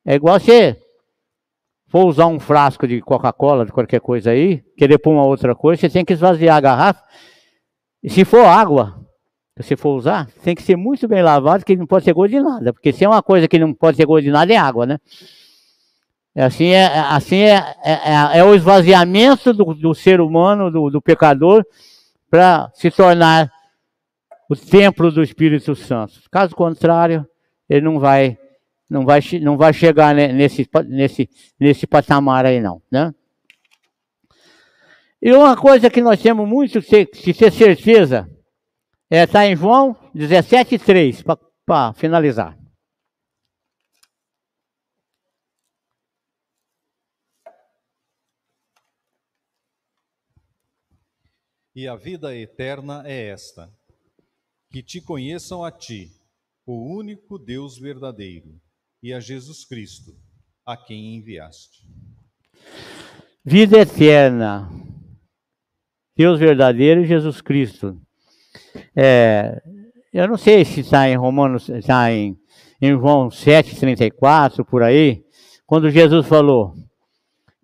é 0.04 0.14
igual 0.14 0.38
você 0.38 0.76
for 1.88 2.04
usar 2.04 2.26
um 2.26 2.38
frasco 2.38 2.86
de 2.86 3.00
Coca-Cola, 3.00 3.64
de 3.64 3.72
qualquer 3.72 4.00
coisa 4.00 4.32
aí, 4.32 4.62
querer 4.76 4.98
pôr 4.98 5.12
uma 5.12 5.24
outra 5.24 5.54
coisa, 5.54 5.80
você 5.80 5.88
tem 5.88 6.04
que 6.04 6.12
esvaziar 6.12 6.56
a 6.56 6.60
garrafa. 6.60 7.02
E 8.02 8.10
se 8.10 8.22
for 8.22 8.44
água, 8.44 9.00
se 9.56 9.62
você 9.62 9.76
for 9.76 9.96
usar, 9.96 10.28
tem 10.44 10.54
que 10.54 10.62
ser 10.62 10.76
muito 10.76 11.08
bem 11.08 11.22
lavado, 11.22 11.64
que 11.64 11.74
não 11.74 11.86
pode 11.86 12.04
ser 12.04 12.12
gosto 12.12 12.32
de 12.32 12.40
nada. 12.40 12.70
Porque 12.74 12.92
se 12.92 13.02
é 13.02 13.08
uma 13.08 13.22
coisa 13.22 13.48
que 13.48 13.58
não 13.58 13.72
pode 13.72 13.96
ser 13.96 14.04
gosto 14.04 14.24
de 14.24 14.30
nada, 14.30 14.52
é 14.52 14.56
água, 14.58 14.84
né? 14.84 14.98
É 16.34 16.44
assim 16.44 16.66
é, 16.66 16.82
é 16.82 16.98
assim 16.98 17.38
é, 17.38 17.76
é, 17.82 17.92
é, 17.92 18.38
é 18.40 18.44
o 18.44 18.54
esvaziamento 18.54 19.54
do, 19.54 19.72
do 19.72 19.94
ser 19.94 20.20
humano, 20.20 20.70
do, 20.70 20.90
do 20.90 21.00
pecador, 21.00 21.64
para 22.30 22.70
se 22.74 22.90
tornar 22.90 23.50
o 24.48 24.56
templo 24.56 25.10
do 25.10 25.22
Espírito 25.22 25.74
Santo. 25.74 26.20
Caso 26.30 26.54
contrário, 26.54 27.26
ele 27.68 27.82
não 27.82 27.98
vai 27.98 28.38
não 28.88 29.04
vai, 29.04 29.20
não 29.42 29.56
vai 29.56 29.72
chegar 29.72 30.14
nesse, 30.14 30.68
nesse, 30.86 31.28
nesse 31.58 31.86
patamar 31.86 32.46
aí 32.46 32.60
não, 32.60 32.80
né? 32.90 33.12
E 35.20 35.32
uma 35.32 35.56
coisa 35.56 35.90
que 35.90 36.00
nós 36.00 36.22
temos 36.22 36.48
muito 36.48 36.80
que 36.80 37.34
ter 37.34 37.50
certeza 37.50 38.30
é 39.10 39.26
tá 39.26 39.46
em 39.46 39.56
João 39.56 39.96
17,3, 40.14 41.24
para 41.64 41.92
finalizar. 41.94 42.56
E 51.74 51.86
a 51.86 51.94
vida 51.94 52.34
eterna 52.34 53.02
é 53.04 53.28
esta: 53.28 53.70
que 54.76 54.82
te 54.82 55.00
conheçam 55.00 55.64
a 55.64 55.70
ti, 55.70 56.10
o 56.66 56.94
único 56.98 57.38
Deus 57.38 57.78
verdadeiro, 57.78 58.60
e 59.02 59.10
a 59.10 59.18
Jesus 59.18 59.64
Cristo, 59.64 60.14
a 60.66 60.76
quem 60.76 61.16
enviaste. 61.16 61.82
Vida 63.42 63.78
eterna, 63.78 64.70
Deus 66.14 66.38
verdadeiro 66.38 67.00
e 67.00 67.06
Jesus 67.06 67.40
Cristo. 67.40 67.98
É, 68.94 69.62
eu 70.12 70.28
não 70.28 70.36
sei 70.36 70.62
se 70.62 70.80
está 70.80 71.08
em 71.08 71.16
Romanos, 71.16 71.70
está 71.70 72.12
em, 72.12 72.38
em 72.78 72.90
João 72.90 73.30
7,34, 73.30 74.62
por 74.62 74.82
aí, 74.82 75.24
quando 75.64 75.88
Jesus 75.88 76.26
falou: 76.26 76.74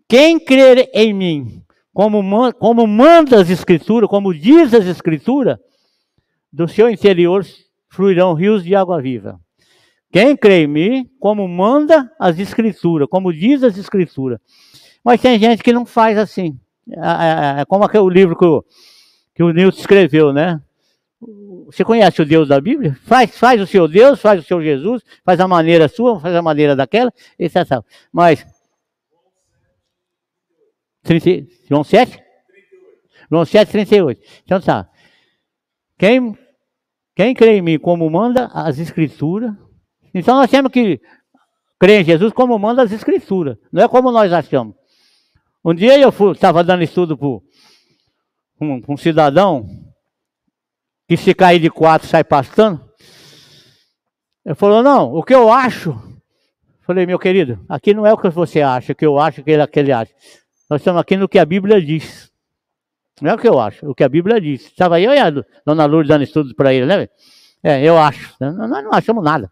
Quem 0.08 0.40
crer 0.40 0.88
em 0.94 1.12
mim, 1.12 1.62
como, 1.92 2.22
como 2.54 2.86
manda 2.86 3.38
as 3.38 3.50
Escrituras, 3.50 4.08
como 4.08 4.32
diz 4.32 4.72
as 4.72 4.86
Escrituras, 4.86 5.58
do 6.52 6.68
seu 6.68 6.90
interior 6.90 7.44
fluirão 7.88 8.34
rios 8.34 8.62
de 8.62 8.74
água 8.74 9.00
viva. 9.00 9.40
Quem 10.12 10.36
crê 10.36 10.64
em 10.64 10.66
mim, 10.66 11.10
como 11.18 11.48
manda 11.48 12.12
as 12.18 12.38
Escrituras, 12.38 13.08
como 13.08 13.32
diz 13.32 13.62
as 13.62 13.78
Escrituras. 13.78 14.38
Mas 15.02 15.20
tem 15.20 15.38
gente 15.38 15.62
que 15.62 15.72
não 15.72 15.86
faz 15.86 16.18
assim. 16.18 16.58
É, 16.90 17.58
é, 17.58 17.60
é 17.60 17.64
como 17.64 17.84
aquele 17.84 18.08
livro 18.10 18.36
que 18.36 18.44
o, 18.44 18.64
que 19.34 19.42
o 19.42 19.52
Nilton 19.52 19.78
escreveu, 19.78 20.32
né? 20.32 20.60
Você 21.66 21.84
conhece 21.84 22.20
o 22.20 22.26
Deus 22.26 22.48
da 22.48 22.60
Bíblia? 22.60 22.98
Faz, 23.04 23.38
faz 23.38 23.60
o 23.60 23.66
seu 23.66 23.88
Deus, 23.88 24.20
faz 24.20 24.40
o 24.40 24.42
seu 24.42 24.62
Jesus, 24.62 25.02
faz 25.24 25.40
a 25.40 25.48
maneira 25.48 25.88
sua, 25.88 26.20
faz 26.20 26.34
a 26.34 26.42
maneira 26.42 26.76
daquela, 26.76 27.12
etc. 27.38 27.82
Mas. 28.12 28.44
30, 31.04 31.48
João 31.68 31.82
7? 31.82 32.12
38. 32.12 32.22
João 33.30 33.44
7, 33.44 33.72
38. 33.72 34.22
Então 34.44 34.60
tá. 34.60 34.88
Quem, 35.98 36.36
quem 37.22 37.34
crê 37.34 37.58
em 37.58 37.62
mim 37.62 37.78
como 37.78 38.10
manda 38.10 38.46
as 38.52 38.80
Escrituras. 38.80 39.52
Então 40.12 40.34
nós 40.34 40.50
temos 40.50 40.72
que 40.72 41.00
crer 41.78 42.00
em 42.00 42.04
Jesus 42.04 42.32
como 42.32 42.58
manda 42.58 42.82
as 42.82 42.90
Escrituras. 42.90 43.56
Não 43.72 43.84
é 43.84 43.88
como 43.88 44.10
nós 44.10 44.32
achamos. 44.32 44.74
Um 45.64 45.72
dia 45.72 45.96
eu 46.00 46.10
estava 46.32 46.64
dando 46.64 46.82
estudo 46.82 47.16
para 47.16 47.28
um, 47.28 48.82
um 48.88 48.96
cidadão 48.96 49.64
que 51.08 51.16
se 51.16 51.32
cair 51.32 51.60
de 51.60 51.70
quatro 51.70 52.08
sai 52.08 52.24
pastando. 52.24 52.84
Ele 54.44 54.56
falou, 54.56 54.82
não, 54.82 55.14
o 55.14 55.22
que 55.22 55.32
eu 55.32 55.52
acho. 55.52 55.94
Falei, 56.84 57.06
meu 57.06 57.20
querido, 57.20 57.64
aqui 57.68 57.94
não 57.94 58.04
é 58.04 58.12
o 58.12 58.18
que 58.18 58.28
você 58.30 58.60
acha, 58.62 58.92
o 58.92 58.96
que 58.96 59.06
eu 59.06 59.16
acho, 59.20 59.40
o 59.40 59.44
que 59.44 59.52
ele, 59.52 59.64
que 59.68 59.78
ele 59.78 59.92
acha. 59.92 60.12
Nós 60.68 60.80
estamos 60.80 61.00
aqui 61.00 61.16
no 61.16 61.28
que 61.28 61.38
a 61.38 61.44
Bíblia 61.44 61.80
diz. 61.80 62.31
Não 63.22 63.30
é 63.30 63.34
o 63.34 63.38
que 63.38 63.48
eu 63.48 63.60
acho, 63.60 63.88
o 63.88 63.94
que 63.94 64.02
a 64.02 64.08
Bíblia 64.08 64.40
diz. 64.40 64.66
Estava 64.66 65.00
eu 65.00 65.14
e 65.14 65.18
a 65.18 65.30
dona 65.64 65.86
Lourdes 65.86 66.08
dando 66.08 66.24
estudos 66.24 66.52
para 66.52 66.74
ele, 66.74 66.86
né? 66.86 67.08
É, 67.62 67.80
eu 67.82 67.96
acho. 67.96 68.34
Nós 68.40 68.68
não 68.68 68.92
achamos 68.92 69.22
nada. 69.22 69.50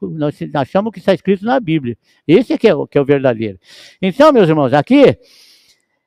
Nós 0.00 0.38
achamos 0.54 0.90
o 0.90 0.92
que 0.92 1.00
está 1.00 1.12
escrito 1.12 1.44
na 1.44 1.58
Bíblia. 1.58 1.98
Esse 2.26 2.52
é 2.52 2.58
que 2.58 2.68
é, 2.68 2.74
o, 2.74 2.86
que 2.86 2.96
é 2.96 3.00
o 3.00 3.04
verdadeiro. 3.04 3.58
Então, 4.00 4.32
meus 4.32 4.48
irmãos, 4.48 4.72
aqui 4.72 5.18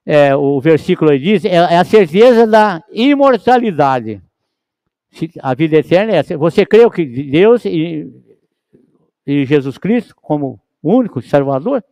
é, 0.06 0.34
o 0.34 0.62
versículo 0.62 1.18
diz 1.20 1.44
é, 1.44 1.56
é, 1.56 1.78
a 1.78 1.84
certeza 1.84 2.48
da 2.48 2.82
imortalidade. 2.94 4.22
A 5.42 5.54
vida 5.54 5.76
eterna 5.76 6.14
é 6.14 6.16
essa. 6.16 6.38
Você 6.38 6.66
crê 6.66 6.90
que 6.90 7.06
Deus 7.06 7.66
e, 7.66 8.10
e 9.28 9.46
Jesus 9.46 9.78
Cristo 9.78 10.16
como 10.16 10.62
único 10.82 11.22
Salvador? 11.22 11.84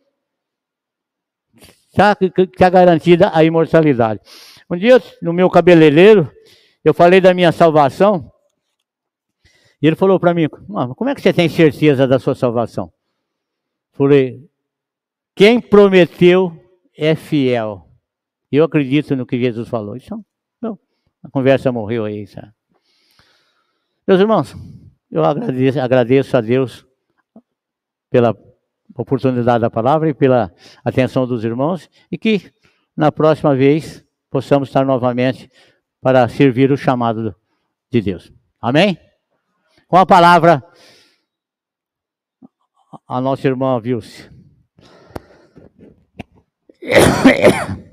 Está 1.90 2.16
tá 2.16 2.70
garantida 2.70 3.32
a 3.34 3.44
imortalidade. 3.44 4.22
Um 4.70 4.78
dia, 4.78 5.02
no 5.22 5.32
meu 5.32 5.50
cabeleireiro, 5.50 6.32
eu 6.84 6.94
falei 6.94 7.22
da 7.22 7.34
minha 7.34 7.52
salvação. 7.52 8.32
E 9.82 9.88
ele 9.88 9.96
falou 9.96 10.20
para 10.20 10.34
mim: 10.34 10.48
como 10.50 11.10
é 11.10 11.16
que 11.16 11.22
você 11.22 11.32
tem 11.32 11.48
certeza 11.48 12.08
da 12.08 12.20
sua 12.20 12.36
salvação? 12.36 12.92
Falei: 13.94 14.48
quem 15.36 15.62
prometeu 15.62 16.52
é 16.98 17.16
fiel. 17.16 17.88
Eu 18.52 18.64
acredito 18.64 19.16
no 19.16 19.26
que 19.26 19.40
Jesus 19.40 19.70
falou. 19.70 19.96
Então, 19.96 20.26
não, 20.62 20.80
a 21.24 21.30
conversa 21.30 21.72
morreu 21.72 22.06
aí. 22.06 22.26
Sabe? 22.26 22.52
Meus 24.08 24.20
irmãos, 24.20 24.56
eu 25.12 25.24
agradeço, 25.24 25.80
agradeço 25.80 26.38
a 26.38 26.42
Deus 26.42 26.86
pela 28.10 28.36
oportunidade 28.96 29.62
da 29.62 29.70
palavra 29.70 30.10
e 30.10 30.14
pela 30.14 30.52
atenção 30.84 31.28
dos 31.28 31.44
irmãos 31.44 31.90
e 32.12 32.18
que 32.18 32.52
na 32.96 33.12
próxima 33.12 33.56
vez 33.56 34.07
possamos 34.38 34.70
estar 34.70 34.86
novamente 34.86 35.52
para 36.00 36.30
servir 36.30 36.72
o 36.72 36.78
chamado 36.78 37.36
de 37.90 38.02
Deus. 38.02 38.32
Amém? 38.62 38.96
Com 39.88 39.98
a 39.98 40.06
palavra, 40.06 40.64
a 43.08 43.20
nossa 43.20 43.48
irmã 43.48 43.80
Vilce. 43.80 44.30